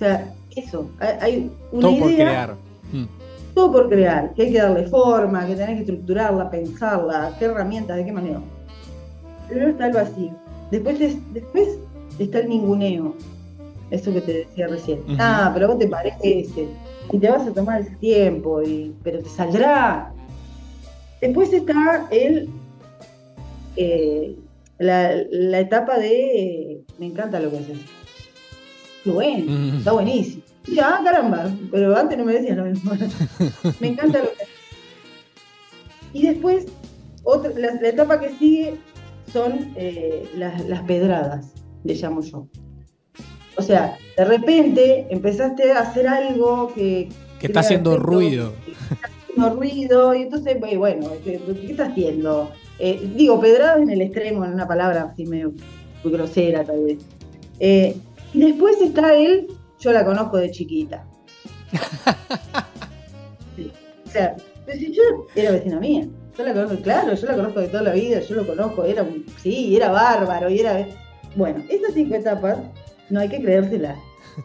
Sea, 0.00 0.34
eso, 0.56 0.90
hay 0.98 1.52
una 1.70 1.82
Todo 1.82 1.98
por 1.98 2.14
crear. 2.14 2.56
Mm. 2.92 3.04
Todo 3.54 3.72
por 3.72 3.88
crear, 3.90 4.32
que 4.34 4.42
hay 4.42 4.52
que 4.52 4.58
darle 4.58 4.86
forma, 4.86 5.46
que 5.46 5.54
tenés 5.54 5.76
que 5.76 5.80
estructurarla, 5.80 6.50
pensarla, 6.50 7.36
qué 7.38 7.44
herramientas, 7.44 7.98
de 7.98 8.06
qué 8.06 8.12
manera. 8.12 8.40
Primero 9.46 9.70
está 9.70 9.88
el 9.88 9.92
vacío. 9.92 10.30
Después, 10.70 10.98
después 11.34 11.78
está 12.18 12.38
el 12.38 12.48
ninguneo. 12.48 13.14
Eso 13.90 14.12
que 14.12 14.22
te 14.22 14.32
decía 14.32 14.68
recién. 14.68 15.02
Ah, 15.18 15.50
pero 15.52 15.68
vos 15.68 15.78
te 15.78 15.86
parece. 15.86 16.46
Y 17.12 17.18
te 17.18 17.30
vas 17.30 17.46
a 17.46 17.52
tomar 17.52 17.82
el 17.82 17.98
tiempo, 17.98 18.62
y, 18.62 18.94
pero 19.02 19.18
te 19.18 19.28
saldrá. 19.28 20.14
Después 21.20 21.52
está 21.52 22.08
el 22.10 22.48
eh, 23.76 24.36
la, 24.78 25.60
etapa 25.60 25.98
de 25.98 26.82
me 26.98 27.06
encanta 27.06 27.38
lo 27.38 27.50
que 27.50 27.58
haces 27.58 27.78
Qué 29.04 29.10
bueno, 29.10 29.76
está 29.78 29.92
buenísimo. 29.92 30.42
Ya, 30.66 31.00
caramba, 31.02 31.50
pero 31.70 31.96
antes 31.96 32.18
no 32.18 32.24
me 32.24 32.34
decías 32.34 32.56
lo 32.56 32.64
mismo. 32.64 32.92
me 33.80 33.88
encanta 33.88 34.18
lo 34.18 34.28
que 34.30 34.44
Y 36.12 36.26
después, 36.26 36.66
otra, 37.24 37.50
la, 37.56 37.88
etapa 37.88 38.20
que 38.20 38.36
sigue 38.36 38.76
son 39.32 39.72
eh, 39.76 40.28
las, 40.36 40.82
pedradas, 40.82 41.52
le 41.84 41.94
llamo 41.94 42.20
yo. 42.20 42.46
O 43.56 43.62
sea, 43.62 43.96
de 44.16 44.24
repente 44.24 45.06
empezaste 45.10 45.72
a 45.72 45.80
hacer 45.80 46.06
algo 46.06 46.72
que... 46.74 47.08
Que 47.38 47.46
está 47.46 47.60
haciendo 47.60 47.96
ruido. 47.96 48.52
está 48.90 49.08
haciendo 49.08 49.54
ruido, 49.54 50.14
y 50.14 50.22
entonces, 50.22 50.56
bueno, 50.76 51.10
¿qué, 51.24 51.40
estás 51.68 51.90
haciendo? 51.90 52.50
Eh, 52.78 53.10
digo, 53.16 53.40
pedradas 53.40 53.80
en 53.80 53.90
el 53.90 54.02
extremo, 54.02 54.44
en 54.44 54.52
una 54.52 54.68
palabra 54.68 55.10
así 55.12 55.24
medio 55.26 55.52
grosera 56.04 56.64
tal 56.64 56.84
vez. 56.84 56.98
Eh, 57.58 57.96
y 58.09 58.09
después 58.32 58.80
está 58.80 59.14
él, 59.14 59.46
yo 59.78 59.92
la 59.92 60.04
conozco 60.04 60.36
de 60.36 60.50
chiquita. 60.50 61.06
O 64.10 64.12
sea, 64.12 64.36
yo 64.76 65.02
era 65.36 65.52
vecina 65.52 65.78
mía. 65.78 66.08
Yo 66.36 66.44
la 66.44 66.52
conozco, 66.52 66.82
claro, 66.82 67.14
yo 67.14 67.26
la 67.28 67.34
conozco 67.36 67.60
de 67.60 67.68
toda 67.68 67.82
la 67.84 67.92
vida, 67.92 68.18
yo 68.20 68.34
lo 68.34 68.46
conozco, 68.46 68.84
era 68.84 69.02
un, 69.02 69.24
sí, 69.40 69.76
era 69.76 69.90
bárbaro, 69.90 70.50
y 70.50 70.58
era. 70.58 70.86
Bueno, 71.36 71.62
estas 71.68 71.94
cinco 71.94 72.16
etapas 72.16 72.58
no 73.08 73.20
hay 73.20 73.28
que 73.28 73.40
creérselas, 73.40 73.98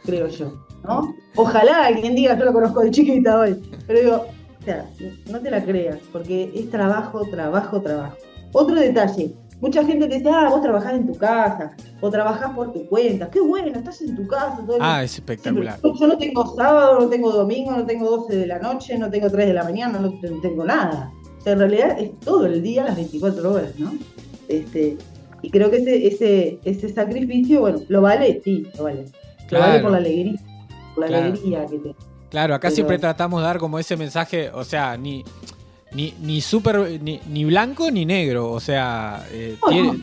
creo 0.04 0.28
yo, 0.28 0.54
¿no? 0.84 1.16
Ojalá 1.36 1.86
alguien 1.86 2.14
diga 2.16 2.38
yo 2.38 2.46
lo 2.46 2.54
conozco 2.54 2.82
de 2.82 2.92
chiquita 2.92 3.40
hoy. 3.40 3.56
Pero 3.88 4.00
digo, 4.00 4.26
o 4.62 4.64
sea, 4.64 4.86
no 5.32 5.40
te 5.40 5.50
la 5.50 5.64
creas, 5.64 5.98
porque 6.12 6.52
es 6.54 6.70
trabajo, 6.70 7.26
trabajo, 7.32 7.82
trabajo. 7.82 8.18
Otro 8.52 8.76
detalle, 8.76 9.34
Mucha 9.66 9.84
gente 9.84 10.08
te 10.08 10.20
dice, 10.20 10.30
ah, 10.30 10.48
vos 10.48 10.62
trabajás 10.62 10.94
en 10.94 11.08
tu 11.08 11.16
casa, 11.16 11.76
o 12.00 12.12
trabajás 12.12 12.52
por 12.52 12.72
tu 12.72 12.86
cuenta. 12.86 13.32
Qué 13.32 13.42
bueno, 13.42 13.76
estás 13.76 14.00
en 14.00 14.16
tu 14.16 14.28
casa. 14.28 14.64
Todo 14.64 14.78
ah, 14.80 15.04
es 15.04 15.16
espectacular. 15.16 15.80
yo 15.82 16.08
no 16.08 16.20
tengo 16.20 16.56
sábado, 16.56 17.00
no 17.00 17.08
tengo 17.10 17.32
domingo, 17.32 17.72
no 17.72 17.84
tengo 17.84 18.08
12 18.16 18.36
de 18.36 18.46
la 18.46 18.60
noche, 18.60 18.96
no 18.96 19.10
tengo 19.10 19.28
3 19.28 19.48
de 19.48 19.54
la 19.56 19.64
mañana, 19.64 19.98
no 20.00 20.14
tengo 20.40 20.64
nada. 20.66 21.12
O 21.40 21.42
sea, 21.42 21.54
en 21.54 21.60
realidad 21.60 22.00
es 22.00 22.12
todo 22.20 22.46
el 22.46 22.62
día, 22.62 22.84
las 22.84 22.96
24 22.96 23.54
horas, 23.54 23.72
¿no? 23.80 23.92
Este, 24.48 25.00
y 25.42 25.50
creo 25.50 25.72
que 25.72 25.78
ese, 25.78 26.06
ese, 26.06 26.60
ese 26.64 26.94
sacrificio, 26.94 27.62
bueno, 27.62 27.80
lo 27.88 28.04
vale, 28.04 28.42
sí, 28.44 28.68
lo 28.78 28.84
vale. 28.84 29.06
Lo 29.50 29.60
vale 29.60 29.80
por 29.80 29.90
la 29.90 29.98
alegría, 29.98 30.40
por 30.94 31.10
la 31.10 31.18
alegría 31.18 31.66
que 31.66 31.80
te. 31.80 31.96
Claro, 32.30 32.54
acá 32.54 32.70
siempre 32.70 33.00
tratamos 33.00 33.42
de 33.42 33.48
dar 33.48 33.58
como 33.58 33.80
ese 33.80 33.98
mensaje, 33.98 34.52
o 34.54 34.64
sea, 34.64 34.96
ni 34.96 35.24
ni, 35.96 36.14
ni 36.22 36.42
super 36.42 37.00
ni, 37.02 37.22
ni, 37.30 37.46
blanco 37.46 37.90
ni 37.90 38.06
negro. 38.06 38.52
O 38.52 38.60
sea, 38.60 39.26
eh, 39.32 39.58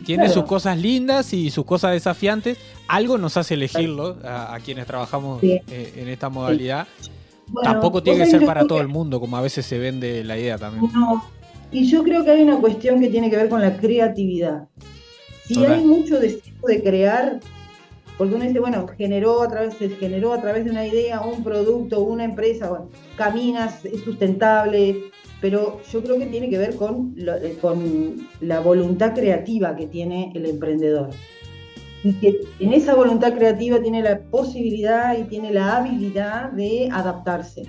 tiene, 0.05 0.29
sus 0.29 0.45
cosas 0.45 0.77
lindas 0.77 1.33
y 1.33 1.51
sus 1.51 1.65
cosas 1.65 1.91
desafiantes. 1.91 2.57
Algo 2.87 3.17
nos 3.17 3.37
hace 3.37 3.53
elegirlo 3.53 4.17
a, 4.23 4.57
quienes 4.63 4.87
trabajamos 4.87 5.41
eh, 5.43 5.93
en 5.95 6.09
esta 6.09 6.29
modalidad. 6.29 6.87
Tampoco 7.61 8.01
tiene 8.01 8.25
que 8.25 8.31
ser 8.31 8.45
para 8.45 8.65
todo 8.65 8.81
el 8.81 8.87
mundo, 8.87 9.19
como 9.19 9.37
a 9.37 9.41
veces 9.41 9.65
se 9.65 9.77
vende 9.77 10.23
la 10.23 10.37
idea 10.37 10.57
también. 10.57 10.91
No. 10.93 11.23
Y 11.71 11.85
yo 11.85 12.03
creo 12.03 12.23
que 12.23 12.31
hay 12.31 12.41
una 12.41 12.57
cuestión 12.57 12.99
que 12.99 13.09
tiene 13.09 13.29
que 13.29 13.35
ver 13.35 13.49
con 13.49 13.61
la 13.61 13.77
creatividad. 13.77 14.67
Si 15.45 15.63
hay 15.65 15.83
mucho 15.83 16.19
deseo 16.19 16.53
de 16.67 16.81
crear, 16.81 17.39
porque 18.17 18.35
uno 18.35 18.45
dice, 18.45 18.59
bueno, 18.59 18.87
generó 18.97 19.41
a 19.41 19.49
través, 19.49 19.73
se 19.75 19.89
generó 19.89 20.33
a 20.33 20.41
través 20.41 20.65
de 20.65 20.71
una 20.71 20.85
idea, 20.85 21.21
un 21.21 21.43
producto, 21.43 22.01
una 22.01 22.23
empresa, 22.23 22.69
bueno, 22.69 22.89
caminas, 23.17 23.83
es 23.85 24.01
sustentable, 24.01 25.11
pero 25.43 25.81
yo 25.91 26.01
creo 26.01 26.17
que 26.17 26.27
tiene 26.27 26.49
que 26.49 26.57
ver 26.57 26.77
con, 26.77 27.15
eh, 27.17 27.57
con 27.59 28.29
la 28.39 28.61
voluntad 28.61 29.13
creativa 29.13 29.75
que 29.75 29.87
tiene 29.87 30.31
el 30.33 30.45
emprendedor. 30.45 31.09
Y 32.01 32.13
que 32.13 32.39
en 32.61 32.71
esa 32.71 32.95
voluntad 32.95 33.33
creativa 33.33 33.81
tiene 33.81 34.01
la 34.01 34.21
posibilidad 34.21 35.17
y 35.17 35.25
tiene 35.25 35.51
la 35.51 35.75
habilidad 35.75 36.53
de 36.53 36.87
adaptarse. 36.89 37.63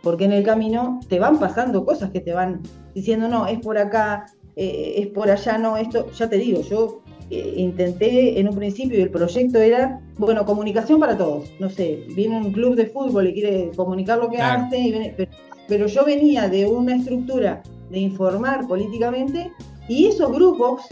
Porque 0.00 0.26
en 0.26 0.32
el 0.32 0.44
camino 0.44 1.00
te 1.08 1.18
van 1.18 1.40
pasando 1.40 1.84
cosas 1.84 2.10
que 2.10 2.20
te 2.20 2.32
van 2.32 2.62
diciendo, 2.94 3.26
no, 3.26 3.48
es 3.48 3.58
por 3.58 3.78
acá, 3.78 4.26
eh, 4.54 4.94
es 4.98 5.08
por 5.08 5.28
allá, 5.28 5.58
no, 5.58 5.76
esto, 5.76 6.12
ya 6.12 6.28
te 6.28 6.36
digo, 6.36 6.62
yo 6.62 7.02
eh, 7.30 7.54
intenté 7.56 8.38
en 8.38 8.48
un 8.48 8.54
principio 8.54 8.96
y 8.96 9.02
el 9.02 9.10
proyecto 9.10 9.58
era, 9.58 10.00
bueno, 10.18 10.44
comunicación 10.44 11.00
para 11.00 11.18
todos. 11.18 11.50
No 11.58 11.68
sé, 11.68 12.04
viene 12.14 12.36
un 12.36 12.52
club 12.52 12.76
de 12.76 12.86
fútbol 12.86 13.26
y 13.26 13.34
quiere 13.34 13.72
comunicar 13.74 14.18
lo 14.18 14.30
que 14.30 14.40
hace, 14.40 14.78
y 14.78 14.92
viene, 14.92 15.14
pero 15.16 15.32
yo 15.76 16.04
venía 16.04 16.48
de 16.48 16.66
una 16.66 16.96
estructura 16.96 17.62
de 17.90 17.98
informar 17.98 18.66
políticamente 18.66 19.52
y 19.88 20.06
esos 20.06 20.30
grupos, 20.32 20.82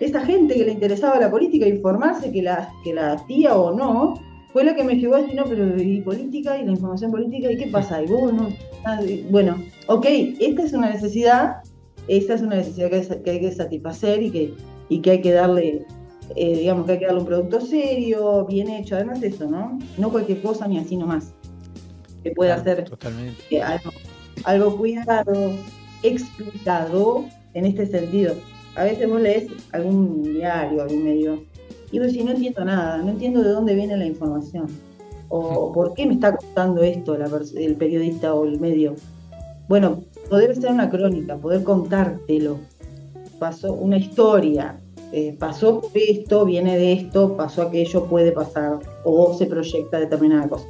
esa 0.00 0.24
gente 0.24 0.54
que 0.54 0.64
le 0.64 0.72
interesaba 0.72 1.18
la 1.18 1.30
política, 1.30 1.66
informarse 1.66 2.30
que 2.32 2.42
la, 2.42 2.70
que 2.84 2.94
la 2.94 3.12
hacía 3.12 3.56
o 3.56 3.74
no, 3.74 4.14
fue 4.52 4.64
la 4.64 4.74
que 4.74 4.84
me 4.84 4.94
llevó 4.94 5.16
a 5.16 5.20
decir, 5.20 5.34
no, 5.34 5.44
pero 5.44 5.80
y 5.80 6.00
política 6.00 6.58
y 6.58 6.64
la 6.64 6.72
información 6.72 7.10
política, 7.10 7.52
¿y 7.52 7.58
qué 7.58 7.66
pasa? 7.66 8.02
Y 8.02 8.06
vos 8.06 8.32
ah, 8.84 9.00
bueno, 9.30 9.62
ok, 9.86 10.06
esta 10.40 10.62
es 10.62 10.72
una 10.72 10.90
necesidad, 10.90 11.56
esta 12.08 12.34
es 12.34 12.42
una 12.42 12.56
necesidad 12.56 12.88
que, 12.88 13.30
hay 13.30 13.40
que 13.40 13.52
satisfacer 13.52 14.22
y 14.22 14.30
que, 14.30 14.54
y 14.88 15.00
que 15.00 15.10
hay 15.10 15.20
que 15.20 15.32
darle, 15.32 15.84
eh, 16.34 16.58
digamos 16.58 16.86
que 16.86 16.92
hay 16.92 16.98
que 16.98 17.04
darle 17.04 17.20
un 17.20 17.26
producto 17.26 17.60
serio, 17.60 18.46
bien 18.46 18.68
hecho, 18.68 18.96
además 18.96 19.20
de 19.20 19.28
eso, 19.28 19.46
¿no? 19.46 19.78
No 19.98 20.10
cualquier 20.10 20.40
cosa 20.40 20.66
ni 20.66 20.78
así 20.78 20.96
nomás, 20.96 21.34
que 22.22 22.30
pueda 22.30 22.54
hacer 22.54 22.84
totalmente 22.84 23.60
algo 23.60 23.90
cuidado, 24.76 25.52
explicado 26.02 27.24
en 27.54 27.66
este 27.66 27.86
sentido. 27.86 28.34
A 28.74 28.84
veces 28.84 29.08
vos 29.08 29.20
lees 29.20 29.50
algún 29.72 30.22
diario, 30.22 30.82
algún 30.82 31.04
medio, 31.04 31.42
y 31.90 31.98
vos 31.98 32.08
decís, 32.08 32.24
no 32.24 32.32
entiendo 32.32 32.64
nada, 32.64 32.98
no 32.98 33.10
entiendo 33.10 33.42
de 33.42 33.50
dónde 33.50 33.74
viene 33.74 33.96
la 33.96 34.04
información, 34.04 34.66
o 35.28 35.72
por 35.72 35.94
qué 35.94 36.06
me 36.06 36.14
está 36.14 36.36
contando 36.36 36.82
esto 36.82 37.16
el 37.56 37.76
periodista 37.76 38.34
o 38.34 38.44
el 38.44 38.60
medio. 38.60 38.94
Bueno, 39.68 40.02
poder 40.28 40.54
ser 40.54 40.70
una 40.70 40.90
crónica, 40.90 41.36
poder 41.36 41.64
contártelo. 41.64 42.58
Pasó 43.38 43.72
una 43.72 43.98
historia, 43.98 44.78
eh, 45.12 45.34
pasó 45.38 45.82
esto, 45.94 46.44
viene 46.44 46.76
de 46.76 46.92
esto, 46.92 47.36
pasó 47.36 47.62
aquello, 47.62 48.04
puede 48.04 48.32
pasar, 48.32 48.78
o 49.04 49.34
se 49.34 49.46
proyecta 49.46 49.98
determinada 49.98 50.48
cosa. 50.48 50.66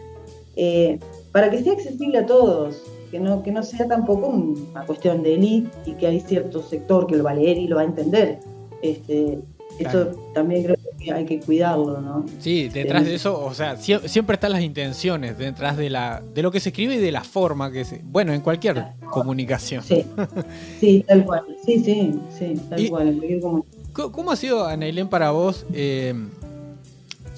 Eh, 0.56 0.98
para 1.32 1.50
que 1.50 1.62
sea 1.62 1.72
accesible 1.74 2.18
a 2.18 2.26
todos, 2.26 2.82
que 3.16 3.22
no, 3.22 3.42
que 3.42 3.52
no 3.52 3.62
sea 3.62 3.86
tampoco 3.88 4.28
una 4.28 4.84
cuestión 4.84 5.22
de 5.22 5.34
élite 5.34 5.70
y 5.86 5.92
que 5.92 6.06
hay 6.06 6.20
cierto 6.20 6.62
sector 6.62 7.06
que 7.06 7.16
lo 7.16 7.24
va 7.24 7.30
a 7.30 7.34
leer 7.34 7.56
y 7.56 7.66
lo 7.66 7.76
va 7.76 7.82
a 7.82 7.86
entender. 7.86 8.40
Este, 8.82 9.38
Eso 9.78 10.06
también 10.34 10.64
creo 10.64 10.76
que 10.98 11.12
hay 11.12 11.24
que 11.24 11.40
cuidarlo, 11.40 12.00
¿no? 12.00 12.26
Sí, 12.40 12.68
detrás 12.68 13.04
de 13.04 13.14
eso, 13.14 13.42
o 13.42 13.54
sea, 13.54 13.76
siempre 13.76 14.34
están 14.34 14.52
las 14.52 14.62
intenciones 14.62 15.38
detrás 15.38 15.76
de 15.76 15.88
la 15.88 16.22
de 16.34 16.42
lo 16.42 16.50
que 16.50 16.60
se 16.60 16.70
escribe 16.70 16.96
y 16.96 16.98
de 16.98 17.12
la 17.12 17.24
forma 17.24 17.70
que 17.70 17.84
se, 17.84 18.02
bueno, 18.04 18.32
en 18.34 18.42
cualquier 18.42 18.84
comunicación. 19.10 19.82
Sí, 19.82 20.04
sí, 20.80 21.04
tal 21.06 21.24
cual, 21.24 21.44
sí, 21.64 21.82
sí, 21.82 22.20
sí, 22.38 22.54
tal 22.68 22.88
cual, 22.88 23.64
¿Cómo 23.92 24.30
ha 24.30 24.36
sido, 24.36 24.66
Anailén, 24.66 25.08
para 25.08 25.30
vos, 25.30 25.64
eh, 25.72 26.12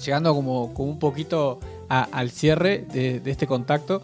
llegando 0.03 0.35
como, 0.35 0.73
como 0.73 0.89
un 0.89 0.99
poquito 0.99 1.61
al 1.87 2.29
cierre 2.31 2.85
de, 2.91 3.21
de 3.21 3.31
este 3.31 3.47
contacto, 3.47 4.03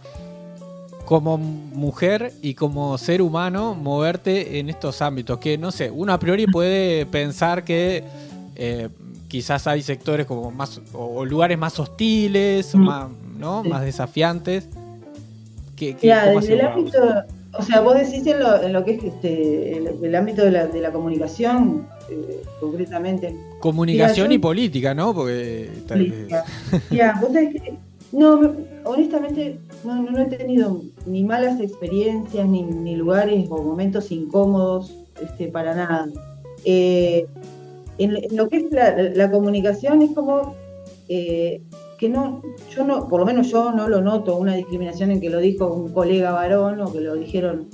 como 1.06 1.38
mujer 1.38 2.34
y 2.42 2.56
como 2.56 2.98
ser 2.98 3.22
humano 3.22 3.76
moverte 3.76 4.60
en 4.60 4.70
estos 4.70 5.02
ámbitos? 5.02 5.40
Que 5.40 5.58
no 5.58 5.72
sé, 5.72 5.92
uno 5.92 6.14
a 6.14 6.20
priori 6.20 6.48
puede 6.48 7.06
pensar 7.06 7.64
que 7.64 8.04
eh, 8.56 8.90
quizás 9.28 9.68
hay 9.68 9.82
sectores 9.82 10.26
como 10.26 10.52
más 10.52 10.82
o 10.94 11.26
lugares 11.26 11.58
más 11.58 11.80
hostiles, 11.80 12.74
mm. 12.76 12.80
más, 12.80 13.08
¿no? 13.38 13.64
más 13.64 13.84
desafiantes. 13.84 14.68
Que, 15.76 15.96
desde 15.96 16.54
el 16.54 16.62
ámbito, 16.62 17.00
o 17.58 17.62
sea, 17.62 17.82
vos 17.82 17.96
decís 17.96 18.26
en 18.28 18.40
lo, 18.40 18.62
en 18.62 18.74
lo 18.74 18.84
que 18.84 18.92
es 18.92 19.04
este, 19.04 19.78
el, 19.78 20.16
ámbito 20.16 20.44
de 20.44 20.52
la, 20.52 20.68
de 20.68 20.82
la 20.82 20.92
comunicación, 20.92 21.88
eh, 22.10 22.44
concretamente. 22.60 23.36
Comunicación 23.60 24.32
y 24.32 24.40
política, 24.40 24.94
¿no? 24.94 25.14
Porque. 25.14 25.70
Ya, 26.92 27.18
vos 27.22 27.32
sabés 27.32 27.54
que 27.54 27.78
no, 28.12 28.54
honestamente 28.84 29.60
no, 29.84 30.02
no, 30.02 30.20
he 30.20 30.26
tenido 30.26 30.82
ni 31.06 31.24
malas 31.24 31.60
experiencias, 31.60 32.48
ni, 32.48 32.96
lugares 32.96 33.48
o 33.50 33.62
momentos 33.62 34.12
incómodos, 34.12 34.96
este, 35.22 35.48
para 35.48 35.76
nada. 35.76 36.08
Eh, 36.64 37.28
en, 37.98 38.36
lo 38.36 38.50
que 38.50 38.58
es 38.58 38.66
la, 39.16 39.32
comunicación 39.32 40.02
es 40.02 40.12
como 40.12 40.56
eh, 41.08 41.62
que 41.98 42.10
no, 42.10 42.42
yo 42.76 42.86
no, 42.86 43.08
por 43.08 43.20
lo 43.22 43.26
menos 43.26 43.50
yo 43.50 43.72
no 43.72 43.88
lo 43.88 44.02
noto 44.02 44.38
una 44.38 44.56
discriminación 44.56 45.12
en 45.12 45.22
que 45.22 45.30
lo 45.30 45.40
dijo 45.40 45.68
un 45.68 45.94
colega 45.94 46.32
varón 46.32 46.82
o 46.82 46.92
que 46.92 47.02
lo 47.02 47.16
dijeron 47.16 47.68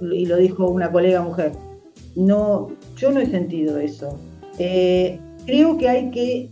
y 0.00 0.26
lo 0.26 0.36
dijo 0.36 0.68
una 0.68 0.90
colega 0.90 1.22
mujer. 1.22 1.52
No, 2.16 2.68
yo 2.96 3.10
no 3.12 3.20
he 3.20 3.26
sentido 3.26 3.78
eso. 3.78 4.18
Eh, 4.58 5.18
creo 5.46 5.78
que 5.78 5.88
hay 5.88 6.10
que 6.10 6.50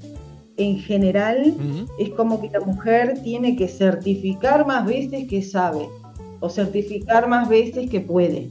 en 0.60 0.78
general 0.78 1.54
es 1.98 2.10
como 2.10 2.40
que 2.40 2.50
la 2.50 2.60
mujer 2.60 3.20
tiene 3.22 3.56
que 3.56 3.66
certificar 3.66 4.66
más 4.66 4.86
veces 4.86 5.26
que 5.26 5.42
sabe 5.42 5.88
o 6.40 6.50
certificar 6.50 7.28
más 7.28 7.48
veces 7.48 7.88
que 7.88 8.00
puede. 8.00 8.50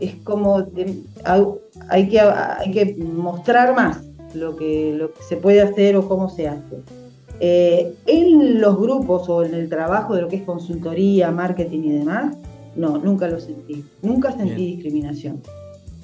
Es 0.00 0.14
como 0.24 0.66
hay, 1.88 2.08
que, 2.08 2.20
hay 2.20 2.70
que 2.72 2.96
mostrar 2.96 3.74
más 3.74 4.02
lo 4.34 4.56
que, 4.56 4.94
lo 4.96 5.12
que 5.14 5.22
se 5.22 5.36
puede 5.36 5.62
hacer 5.62 5.96
o 5.96 6.08
cómo 6.08 6.28
se 6.28 6.48
hace. 6.48 6.76
Eh, 7.38 7.94
en 8.06 8.60
los 8.60 8.78
grupos 8.78 9.28
o 9.28 9.44
en 9.44 9.54
el 9.54 9.68
trabajo 9.68 10.14
de 10.14 10.22
lo 10.22 10.28
que 10.28 10.36
es 10.36 10.42
consultoría, 10.42 11.30
marketing 11.30 11.80
y 11.84 11.92
demás, 11.92 12.36
no, 12.74 12.98
nunca 12.98 13.28
lo 13.28 13.38
sentí. 13.38 13.84
Nunca 14.02 14.32
sentí 14.32 14.66
discriminación. 14.74 15.40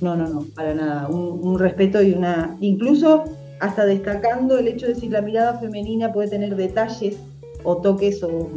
No, 0.00 0.16
no, 0.16 0.28
no, 0.28 0.46
para 0.55 0.74
nada. 0.74 1.09
Un, 1.09 1.40
un 1.42 1.59
respeto 1.59 2.02
y 2.02 2.12
una. 2.12 2.57
Incluso 2.61 3.24
hasta 3.62 3.87
destacando 3.87 4.59
el 4.59 4.66
hecho 4.66 4.88
de 4.88 4.96
si 4.96 5.09
la 5.09 5.22
mirada 5.22 5.57
femenina 5.61 6.12
puede 6.12 6.29
tener 6.29 6.57
detalles 6.57 7.16
o 7.62 7.77
toques 7.77 8.20
o, 8.25 8.51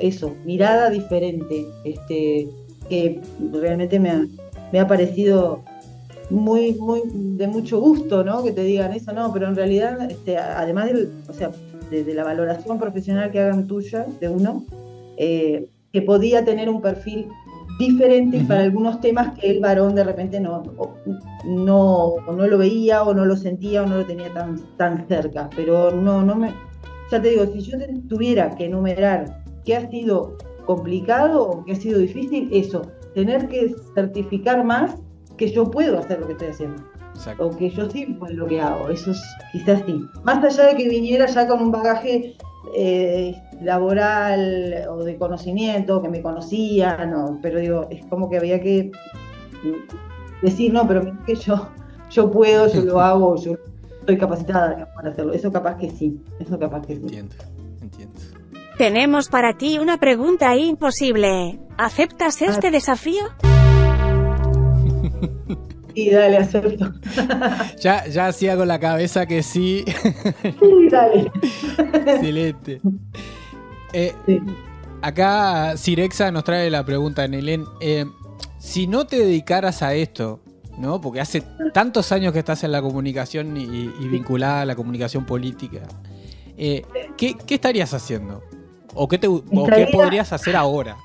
eso, 0.00 0.34
mirada 0.44 0.90
diferente, 0.90 1.66
este, 1.82 2.46
que 2.90 3.22
realmente 3.52 3.98
me 3.98 4.78
ha, 4.78 4.86
parecido 4.86 5.62
muy, 6.28 6.74
muy 6.74 7.00
de 7.06 7.46
mucho 7.46 7.80
gusto, 7.80 8.22
¿no? 8.22 8.44
Que 8.44 8.52
te 8.52 8.62
digan 8.62 8.92
eso, 8.92 9.14
no, 9.14 9.32
pero 9.32 9.48
en 9.48 9.56
realidad, 9.56 10.10
este, 10.10 10.36
además 10.36 10.90
o 11.26 11.32
sea, 11.32 11.52
de, 11.90 12.12
la 12.12 12.24
valoración 12.24 12.78
profesional 12.78 13.30
que 13.30 13.40
hagan 13.40 13.66
tuya, 13.66 14.06
de 14.20 14.28
uno, 14.28 14.66
eh, 15.16 15.70
que 15.90 16.02
podía 16.02 16.44
tener 16.44 16.68
un 16.68 16.82
perfil 16.82 17.28
diferente 17.80 18.44
para 18.46 18.60
algunos 18.60 19.00
temas 19.00 19.36
que 19.38 19.50
el 19.50 19.60
varón 19.60 19.94
de 19.94 20.04
repente 20.04 20.38
no, 20.38 20.62
no, 21.44 22.14
no 22.26 22.46
lo 22.46 22.58
veía 22.58 23.02
o 23.02 23.14
no 23.14 23.24
lo 23.24 23.36
sentía 23.36 23.82
o 23.82 23.86
no 23.86 23.96
lo 23.96 24.06
tenía 24.06 24.32
tan, 24.32 24.56
tan 24.76 25.08
cerca. 25.08 25.48
Pero 25.56 25.90
no, 25.90 26.22
no 26.22 26.36
me. 26.36 26.52
Ya 27.10 27.20
te 27.20 27.30
digo, 27.30 27.46
si 27.46 27.60
yo 27.62 27.78
tuviera 28.06 28.54
que 28.54 28.66
enumerar 28.66 29.42
qué 29.64 29.76
ha 29.76 29.90
sido 29.90 30.36
complicado 30.66 31.48
o 31.48 31.64
qué 31.64 31.72
ha 31.72 31.76
sido 31.76 31.98
difícil, 31.98 32.50
eso, 32.52 32.82
tener 33.14 33.48
que 33.48 33.74
certificar 33.94 34.62
más 34.62 34.96
que 35.38 35.50
yo 35.50 35.64
puedo 35.64 35.98
hacer 35.98 36.20
lo 36.20 36.26
que 36.26 36.32
estoy 36.34 36.48
haciendo. 36.48 36.82
O 37.38 37.50
que 37.50 37.70
yo 37.70 37.90
sí 37.90 38.16
lo 38.30 38.46
que 38.46 38.60
hago, 38.60 38.88
eso 38.90 39.10
es 39.10 39.22
quizás 39.52 39.82
sí. 39.86 40.00
Más 40.22 40.44
allá 40.44 40.68
de 40.68 40.76
que 40.76 40.88
viniera 40.88 41.26
ya 41.26 41.48
con 41.48 41.62
un 41.62 41.72
bagaje 41.72 42.36
eh, 42.76 43.34
laboral 43.62 44.86
o 44.88 45.04
de 45.04 45.16
conocimiento, 45.16 46.02
que 46.02 46.08
me 46.08 46.22
conocían, 46.22 47.10
no, 47.10 47.38
pero 47.42 47.58
digo, 47.58 47.86
es 47.90 48.04
como 48.06 48.30
que 48.30 48.38
había 48.38 48.60
que 48.60 48.90
decir, 50.42 50.72
no, 50.72 50.86
pero 50.86 51.16
que 51.24 51.34
yo, 51.34 51.68
yo 52.10 52.30
puedo, 52.30 52.72
yo 52.72 52.82
lo 52.82 53.00
hago, 53.00 53.36
yo 53.42 53.56
estoy 54.00 54.18
capacitada 54.18 54.88
para 54.94 55.10
hacerlo. 55.10 55.32
Eso 55.32 55.52
capaz 55.52 55.76
que 55.76 55.90
sí, 55.90 56.20
eso 56.38 56.58
capaz 56.58 56.86
que 56.86 56.96
sí. 56.96 57.02
Entiendo, 57.02 57.34
entiendo. 57.80 58.20
Tenemos 58.78 59.28
para 59.28 59.58
ti 59.58 59.78
una 59.78 59.98
pregunta 59.98 60.56
imposible. 60.56 61.60
¿Aceptas 61.76 62.40
este 62.42 62.68
ah. 62.68 62.70
desafío? 62.70 63.24
Sí, 65.92 66.08
dale, 66.08 66.36
acepto. 66.36 66.92
ya, 67.80 68.06
ya 68.06 68.28
hacía 68.28 68.56
con 68.56 68.68
la 68.68 68.78
cabeza 68.78 69.26
que 69.26 69.42
sí. 69.42 69.84
Sí, 70.42 70.88
dale. 70.88 71.32
Excelente. 72.06 72.80
Eh, 73.92 74.14
acá 75.02 75.76
Cirexa 75.76 76.30
nos 76.30 76.44
trae 76.44 76.70
la 76.70 76.84
pregunta, 76.84 77.26
Nelén. 77.26 77.64
Eh, 77.80 78.06
si 78.58 78.86
no 78.86 79.06
te 79.06 79.18
dedicaras 79.18 79.82
a 79.82 79.94
esto, 79.94 80.40
¿no? 80.78 81.00
Porque 81.00 81.20
hace 81.20 81.42
tantos 81.72 82.12
años 82.12 82.32
que 82.32 82.38
estás 82.40 82.64
en 82.64 82.72
la 82.72 82.82
comunicación 82.82 83.56
y, 83.56 83.88
vinculada 84.08 84.62
a 84.62 84.64
la 84.64 84.76
comunicación 84.76 85.24
política, 85.24 85.80
eh, 86.56 86.82
¿qué, 87.16 87.36
estarías 87.48 87.92
haciendo? 87.94 88.42
¿O 88.94 89.08
qué, 89.08 89.18
te, 89.18 89.28
qué 89.28 89.88
podrías 89.92 90.32
hacer 90.32 90.56
ahora? 90.56 90.96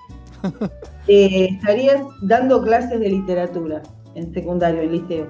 eh, 1.08 1.50
estarías 1.52 2.02
dando 2.22 2.62
clases 2.62 3.00
de 3.00 3.10
literatura 3.10 3.84
en 4.16 4.34
secundario, 4.34 4.82
en 4.82 4.92
liceo. 4.92 5.30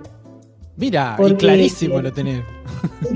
Mira, 0.78 1.18
y 1.26 1.34
clarísimo 1.36 2.02
lo 2.02 2.12
tenés. 2.12 2.44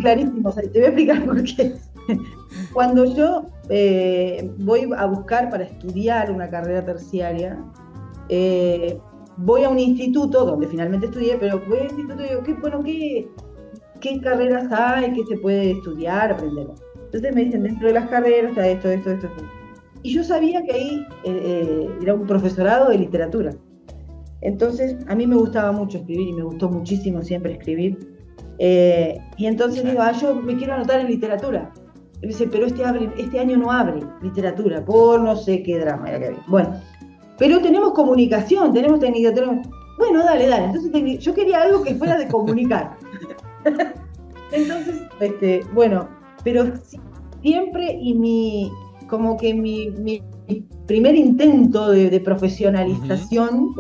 Clarísimo, 0.01 0.51
te 0.53 0.69
voy 0.69 0.83
a 0.83 0.85
explicar 0.85 1.25
por 1.25 1.43
qué. 1.43 1.75
Cuando 2.73 3.05
yo 3.05 3.49
eh, 3.69 4.51
voy 4.59 4.89
a 4.97 5.05
buscar 5.05 5.49
para 5.49 5.63
estudiar 5.63 6.31
una 6.31 6.49
carrera 6.49 6.83
terciaria, 6.83 7.57
eh, 8.29 8.99
voy 9.37 9.63
a 9.63 9.69
un 9.69 9.79
instituto 9.79 10.45
donde 10.45 10.67
finalmente 10.67 11.07
estudié, 11.07 11.37
pero 11.39 11.61
voy 11.67 11.79
al 11.79 11.85
instituto 11.85 12.23
y 12.23 12.29
digo, 12.29 12.43
¿qué, 12.43 12.53
bueno, 12.55 12.83
¿qué, 12.83 13.27
qué 14.01 14.19
carreras 14.21 14.71
hay? 14.71 15.13
¿Qué 15.13 15.23
se 15.25 15.37
puede 15.37 15.71
estudiar, 15.71 16.31
aprender? 16.31 16.67
Entonces 17.05 17.33
me 17.33 17.43
dicen, 17.45 17.63
dentro 17.63 17.87
de 17.87 17.93
las 17.93 18.09
carreras 18.09 18.51
está 18.51 18.67
esto, 18.67 18.89
esto, 18.89 19.11
esto, 19.11 19.27
esto. 19.27 19.43
Y 20.03 20.13
yo 20.13 20.23
sabía 20.23 20.63
que 20.63 20.71
ahí 20.71 21.07
eh, 21.25 21.89
era 22.01 22.13
un 22.13 22.25
profesorado 22.25 22.89
de 22.89 22.99
literatura. 22.99 23.53
Entonces, 24.41 24.95
a 25.07 25.15
mí 25.15 25.27
me 25.27 25.35
gustaba 25.35 25.71
mucho 25.71 25.97
escribir 25.97 26.29
y 26.29 26.33
me 26.33 26.43
gustó 26.43 26.69
muchísimo 26.69 27.21
siempre 27.21 27.53
escribir. 27.53 27.97
Eh, 28.59 29.17
y 29.37 29.47
entonces 29.47 29.83
digo, 29.83 30.01
ah, 30.01 30.11
yo 30.11 30.35
me 30.35 30.55
quiero 30.55 30.73
anotar 30.73 31.01
en 31.01 31.07
literatura. 31.07 31.71
Y 32.21 32.27
dice, 32.27 32.47
pero 32.51 32.65
este, 32.65 32.83
abre, 32.83 33.09
este 33.17 33.39
año 33.39 33.57
no 33.57 33.71
abre 33.71 34.01
literatura, 34.21 34.83
por 34.83 35.21
no 35.21 35.35
sé 35.35 35.63
qué 35.63 35.79
drama 35.79 36.09
era 36.09 36.19
que 36.19 36.25
había. 36.27 36.43
Bueno, 36.47 36.81
pero 37.37 37.61
tenemos 37.61 37.93
comunicación, 37.93 38.73
tenemos 38.73 38.99
técnica, 38.99 39.31
Bueno, 39.97 40.23
dale, 40.23 40.47
dale. 40.47 40.65
Entonces 40.65 41.19
yo 41.19 41.33
quería 41.33 41.61
algo 41.61 41.81
que 41.81 41.95
fuera 41.95 42.17
de 42.17 42.27
comunicar. 42.27 42.97
entonces, 44.51 45.03
este, 45.21 45.61
bueno, 45.73 46.09
pero 46.43 46.65
siempre 47.41 47.97
y 48.01 48.13
mi, 48.13 48.71
como 49.09 49.37
que 49.37 49.53
mi, 49.53 50.21
primer 50.85 51.15
intento 51.15 51.91
de, 51.91 52.19
profesionalización, 52.19 53.73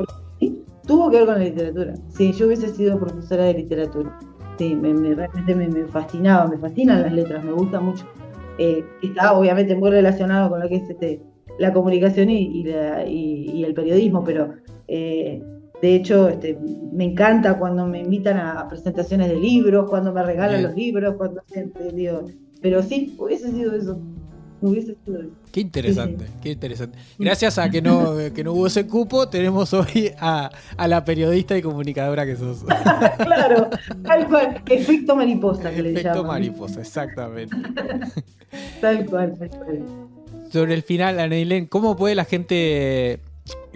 tuvo 0.85 1.09
que 1.09 1.17
ver 1.17 1.25
con 1.25 1.35
la 1.39 1.45
literatura. 1.45 1.93
Sí, 2.09 2.31
yo 2.33 2.47
hubiese 2.47 2.69
sido 2.69 2.99
profesora 2.99 3.45
de 3.45 3.55
literatura. 3.55 4.17
Sí, 4.57 4.75
me, 4.75 4.93
realmente 5.13 5.55
me, 5.55 5.85
fascinaba, 5.87 6.47
me 6.47 6.57
fascinan 6.57 7.01
las 7.01 7.13
letras, 7.13 7.43
me 7.43 7.51
gusta 7.51 7.79
mucho. 7.79 8.05
Eh, 8.61 8.83
está 9.01 9.31
obviamente 9.33 9.73
muy 9.73 9.89
relacionado 9.89 10.49
con 10.49 10.59
lo 10.59 10.67
que 10.67 10.75
es 10.75 10.89
este, 10.89 11.21
la 11.59 11.71
comunicación 11.71 12.29
y, 12.29 12.67
el 12.67 13.73
periodismo, 13.73 14.21
pero 14.23 14.53
eh, 14.89 15.41
de 15.81 15.95
hecho 15.95 16.27
este, 16.27 16.59
me 16.91 17.05
encanta 17.05 17.57
cuando 17.57 17.87
me 17.87 18.01
invitan 18.01 18.37
a 18.37 18.67
presentaciones 18.67 19.29
de 19.29 19.37
libros, 19.37 19.89
cuando 19.89 20.11
me 20.11 20.23
regalan 20.23 20.63
los 20.63 20.75
libros, 20.75 21.15
cuando 21.15 21.41
digo, 21.93 22.25
pero 22.61 22.83
sí, 22.83 23.15
hubiese 23.17 23.49
sido 23.51 23.73
eso. 23.73 23.97
Qué 25.51 25.61
interesante, 25.61 26.25
qué 26.41 26.51
interesante. 26.51 26.97
Gracias 27.17 27.57
a 27.57 27.69
que 27.69 27.81
no, 27.81 28.15
que 28.33 28.43
no 28.43 28.53
hubo 28.53 28.67
ese 28.67 28.85
cupo, 28.87 29.29
tenemos 29.29 29.73
hoy 29.73 30.11
a, 30.19 30.51
la 30.87 31.05
periodista 31.05 31.57
y 31.57 31.61
comunicadora 31.61 32.25
que 32.25 32.35
sos. 32.35 32.63
claro, 33.17 33.69
tal 34.03 34.27
cual. 34.27 34.61
Efecto 34.69 35.15
mariposa 35.15 35.71
que 35.71 35.81
le 35.81 35.89
llaman. 35.93 36.05
Efecto 36.05 36.23
mariposa, 36.25 36.81
exactamente. 36.81 37.55
tal 38.81 39.05
cual, 39.05 39.37
tal 39.39 39.49
cual. 39.49 39.83
Sobre 40.51 40.73
el 40.73 40.83
final, 40.83 41.19
Anailén, 41.19 41.67
¿cómo 41.67 41.95
puede 41.95 42.15
la 42.15 42.25
gente 42.25 43.21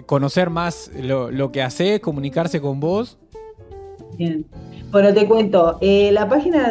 conocer 0.06 0.50
más 0.50 0.90
lo, 1.00 1.50
que 1.50 1.62
haces, 1.62 2.00
comunicarse 2.00 2.60
con 2.60 2.80
vos? 2.80 3.16
Bien. 4.18 4.44
Bueno, 4.90 5.14
te 5.14 5.26
cuento. 5.26 5.78
Eh, 5.80 6.12
la 6.12 6.28
página 6.28 6.70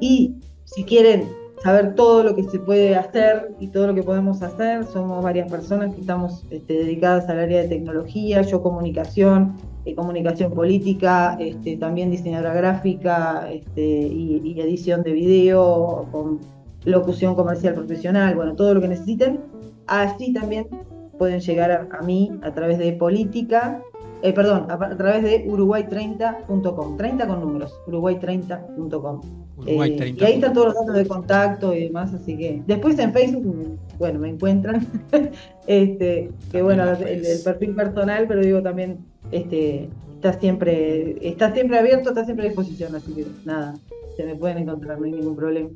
Y 0.00 0.34
si 0.64 0.82
quieren 0.82 1.28
saber 1.62 1.94
todo 1.94 2.24
lo 2.24 2.34
que 2.34 2.42
se 2.44 2.58
puede 2.58 2.96
hacer 2.96 3.54
y 3.60 3.68
todo 3.68 3.86
lo 3.86 3.94
que 3.94 4.02
podemos 4.02 4.42
hacer. 4.42 4.84
Somos 4.84 5.22
varias 5.22 5.48
personas 5.50 5.94
que 5.94 6.00
estamos 6.00 6.44
este, 6.50 6.74
dedicadas 6.74 7.28
al 7.28 7.38
área 7.38 7.62
de 7.62 7.68
tecnología, 7.68 8.42
yo 8.42 8.60
comunicación, 8.62 9.54
eh, 9.84 9.94
comunicación 9.94 10.52
política, 10.52 11.36
este, 11.38 11.76
también 11.76 12.10
diseñadora 12.10 12.54
gráfica 12.54 13.50
este, 13.52 13.82
y, 13.82 14.58
edición 14.58 15.02
de 15.02 15.12
video, 15.12 16.06
con 16.10 16.40
locución 16.84 17.34
comercial 17.34 17.74
profesional, 17.74 18.34
bueno, 18.34 18.54
todo 18.54 18.74
lo 18.74 18.80
que 18.80 18.88
necesiten. 18.88 19.40
Así 19.86 20.32
también 20.32 20.68
pueden 21.18 21.40
llegar 21.40 21.88
a, 21.90 22.02
mí 22.02 22.30
a 22.42 22.52
través 22.52 22.78
de 22.78 22.92
política, 22.92 23.82
eh, 24.24 24.32
perdón, 24.32 24.70
a, 24.70 24.74
a, 24.74 24.96
través 24.96 25.22
de 25.22 25.46
uruguay30.com, 25.46 26.96
30 26.96 27.26
con 27.26 27.40
números, 27.40 27.78
uruguay30.com. 27.86 29.20
Eh, 29.66 30.14
y 30.18 30.24
ahí 30.24 30.32
están 30.36 30.54
todos 30.54 30.68
los 30.68 30.76
datos 30.76 30.94
de 30.94 31.06
contacto 31.06 31.74
y 31.74 31.84
demás, 31.84 32.14
así 32.14 32.34
que 32.34 32.62
después 32.66 32.98
en 32.98 33.12
Facebook, 33.12 33.78
bueno, 33.98 34.20
me 34.20 34.30
encuentran, 34.30 34.88
este, 35.66 36.30
que 36.50 36.62
bueno, 36.62 36.90
el, 36.90 37.22
perfil 37.44 37.74
personal, 37.74 38.24
pero 38.26 38.40
digo 38.40 38.62
también, 38.62 39.04
este, 39.30 39.90
está 40.14 40.32
siempre, 40.40 41.18
está 41.20 41.52
siempre 41.52 41.78
abierto, 41.78 42.08
está 42.08 42.24
siempre 42.24 42.46
a 42.46 42.48
disposición, 42.48 42.94
así 42.94 43.12
que 43.12 43.26
nada, 43.44 43.74
se 44.16 44.24
me 44.24 44.36
pueden 44.36 44.56
encontrar, 44.56 44.98
no 44.98 45.04
hay 45.04 45.12
ningún 45.12 45.36
problema. 45.36 45.68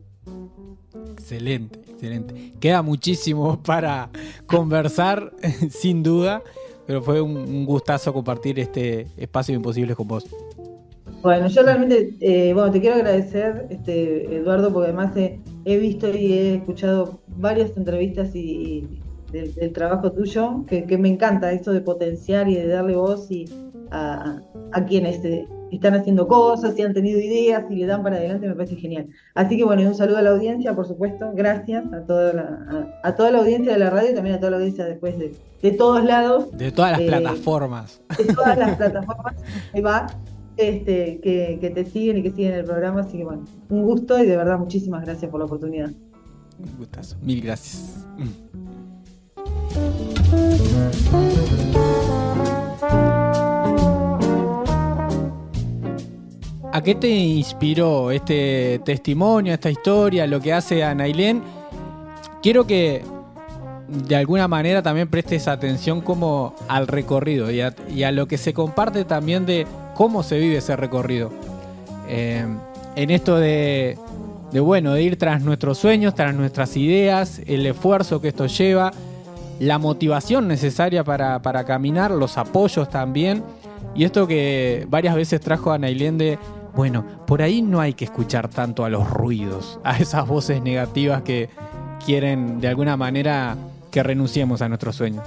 Excelente, 1.13 1.81
excelente. 1.87 2.55
Queda 2.61 2.81
muchísimo 2.81 3.63
para 3.63 4.09
conversar, 4.47 5.35
sin 5.69 6.03
duda, 6.03 6.43
pero 6.88 7.03
fue 7.03 7.20
un 7.20 7.66
gustazo 7.66 8.14
compartir 8.14 8.59
este 8.59 9.07
espacio 9.18 9.55
imposible 9.55 9.94
con 9.94 10.09
vos. 10.09 10.24
Bueno, 11.20 11.46
yo 11.48 11.62
realmente, 11.62 12.14
eh, 12.20 12.55
bueno, 12.55 12.70
te 12.70 12.81
quiero 12.81 12.96
agradecer, 12.96 13.66
este, 13.68 14.37
Eduardo, 14.37 14.72
porque 14.72 14.88
además 14.88 15.12
he, 15.14 15.77
visto 15.77 16.09
y 16.09 16.33
he 16.33 16.55
escuchado 16.55 17.20
varias 17.37 17.77
entrevistas 17.77 18.35
y, 18.35 19.01
del, 19.31 19.70
trabajo 19.74 20.12
tuyo, 20.12 20.64
que, 20.66 20.96
me 20.96 21.11
encanta 21.11 21.53
eso 21.53 21.72
de 21.72 21.83
potenciar 21.83 22.48
y 22.48 22.55
de 22.55 22.68
darle 22.68 22.96
voz 22.96 23.31
y 23.31 23.44
a, 23.90 24.40
quienes 24.87 25.20
están 25.77 25.95
haciendo 25.95 26.27
cosas, 26.27 26.75
si 26.75 26.83
han 26.83 26.95
tenido 26.95 27.19
ideas, 27.19 27.65
y 27.71 27.77
le 27.77 27.87
dan 27.87 28.03
para 28.03 28.17
adelante, 28.17 28.49
me 28.49 28.55
parece 28.55 28.77
genial. 28.77 29.09
Así 29.35 29.57
que 29.57 29.65
bueno, 29.65 29.83
un 29.83 29.95
saludo 29.95 30.19
a 30.19 30.23
la 30.23 30.31
audiencia, 30.31 30.75
por 30.75 30.87
supuesto, 30.87 31.33
gracias 31.35 31.85
a 31.93 32.01
toda 32.07 32.33
la, 32.33 32.91
a, 33.03 33.15
toda 33.15 33.31
la 33.31 33.39
audiencia 33.39 33.73
de 33.73 33.79
la 33.79 33.91
radio 33.91 34.11
y 34.11 34.15
también 34.15 34.37
a 34.37 34.39
toda 34.39 34.53
la 34.53 34.57
audiencia 34.59 34.85
después 34.85 35.19
de, 35.19 35.35
de 35.63 35.71
todos 35.73 36.05
lados. 36.05 36.51
De 36.57 36.73
todas 36.73 36.93
las 36.93 37.01
eh, 37.01 37.07
plataformas. 37.07 38.01
De 38.17 38.33
todas 38.33 38.59
las 38.59 38.77
plataformas, 38.79 39.35
ahí 39.73 39.81
va, 39.81 40.07
este, 40.57 41.21
que, 41.21 41.59
que 41.61 41.71
te 41.71 41.85
siguen 41.85 42.19
y 42.19 42.23
que 42.23 42.31
siguen 42.31 42.55
el 42.55 42.65
programa, 42.65 43.01
así 43.01 43.19
que 43.19 43.25
bueno, 43.25 43.45
un 43.69 43.83
gusto 43.83 44.19
y 44.23 44.27
de 44.27 44.37
verdad 44.37 44.59
muchísimas 44.59 45.05
gracias 45.05 45.31
por 45.31 45.41
la 45.41 45.47
oportunidad. 45.47 45.91
Un 46.59 46.77
gustazo, 46.77 47.17
mil 47.23 47.41
gracias. 47.41 48.05
¿A 56.79 56.81
qué 56.81 56.95
te 56.95 57.09
inspiró 57.09 58.12
este 58.12 58.81
testimonio, 58.85 59.53
esta 59.53 59.69
historia, 59.69 60.29
lo 60.29 60.41
que 60.41 60.53
hace 60.53 60.85
a? 60.85 60.97
Quiero 62.41 62.69
que 62.69 63.03
de 63.88 64.14
alguna 64.14 64.47
manera 64.47 64.81
también 64.81 65.09
prestes 65.09 65.49
atención 65.49 66.01
como 66.03 66.55
al 66.69 66.87
recorrido 66.87 67.51
y 67.51 67.62
a, 68.05 68.12
lo 68.12 68.29
que 68.29 68.38
se 68.38 68.55
comparte 68.55 69.05
también 69.05 69.45
de 69.45 69.67
cómo 69.97 70.23
se 70.23 70.38
vive 70.38 70.59
ese 70.59 70.77
recorrido. 70.77 71.33
Eh, 72.09 72.47
en 72.95 73.11
esto 73.11 73.38
de, 73.38 73.99
bueno, 74.53 74.93
de 74.93 75.03
ir 75.03 75.19
tras 75.19 75.43
nuestros 75.43 75.79
sueños, 75.79 76.14
tras 76.14 76.33
nuestras 76.33 76.77
ideas, 76.77 77.41
el 77.49 77.67
esfuerzo 77.67 78.21
que 78.21 78.29
esto 78.29 78.47
lleva, 78.47 78.93
la 79.59 79.79
motivación 79.79 80.47
necesaria 80.47 81.03
para, 81.03 81.43
para 81.43 81.64
caminar, 81.64 82.12
los 82.12 82.38
apoyos 82.38 82.88
también. 82.88 83.43
Y 83.97 84.05
esto 84.05 84.29
que 84.29 84.87
varias 84.88 85.17
veces 85.17 85.41
trajo 85.41 85.73
a 85.73 85.79
Nailén 85.79 86.19
de 86.19 86.38
bueno, 86.79 87.05
por 87.27 87.43
ahí 87.43 87.61
no 87.61 87.81
hay 87.81 87.95
que 87.95 88.05
escuchar 88.05 88.47
tanto 88.47 88.85
a 88.85 88.88
los 88.88 89.11
ruidos, 89.11 89.81
a 89.85 89.99
esas 89.99 90.29
voces 90.29 90.62
negativas 90.62 91.23
que 91.23 91.49
quieren 92.07 92.61
de 92.61 92.69
alguna 92.69 92.97
manera 92.97 93.57
que 93.91 94.01
renunciemos 94.05 94.62
a 94.62 94.69
nuestros 94.69 94.95
sueños. 94.95 95.25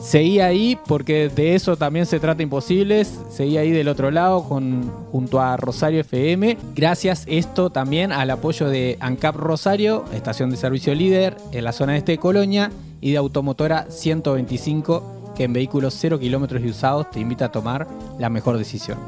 Seguí 0.00 0.40
ahí 0.40 0.76
porque 0.88 1.28
de 1.28 1.54
eso 1.54 1.76
también 1.76 2.04
se 2.04 2.18
trata 2.18 2.42
Imposibles. 2.42 3.20
Seguí 3.30 3.58
ahí 3.58 3.70
del 3.70 3.86
otro 3.86 4.10
lado 4.10 4.42
con, 4.42 4.90
junto 5.12 5.40
a 5.40 5.56
Rosario 5.56 6.00
FM. 6.00 6.58
Gracias 6.74 7.22
esto 7.28 7.70
también 7.70 8.10
al 8.10 8.30
apoyo 8.30 8.68
de 8.68 8.96
ANCAP 8.98 9.36
Rosario, 9.36 10.04
estación 10.12 10.50
de 10.50 10.56
servicio 10.56 10.96
líder 10.96 11.36
en 11.52 11.62
la 11.62 11.70
zona 11.70 11.96
este 11.96 12.12
de 12.12 12.18
Colonia, 12.18 12.72
y 13.00 13.12
de 13.12 13.18
Automotora 13.18 13.86
125, 13.88 15.34
que 15.36 15.44
en 15.44 15.52
vehículos 15.52 15.94
0 15.96 16.18
kilómetros 16.18 16.60
y 16.64 16.70
usados 16.70 17.08
te 17.08 17.20
invita 17.20 17.44
a 17.44 17.52
tomar 17.52 17.86
la 18.18 18.30
mejor 18.30 18.58
decisión. 18.58 18.98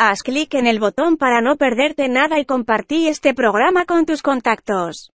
Haz 0.00 0.22
clic 0.22 0.54
en 0.54 0.68
el 0.68 0.78
botón 0.78 1.16
para 1.16 1.40
no 1.40 1.56
perderte 1.56 2.08
nada 2.08 2.38
y 2.38 2.44
compartí 2.44 3.08
este 3.08 3.34
programa 3.34 3.84
con 3.84 4.06
tus 4.06 4.22
contactos. 4.22 5.10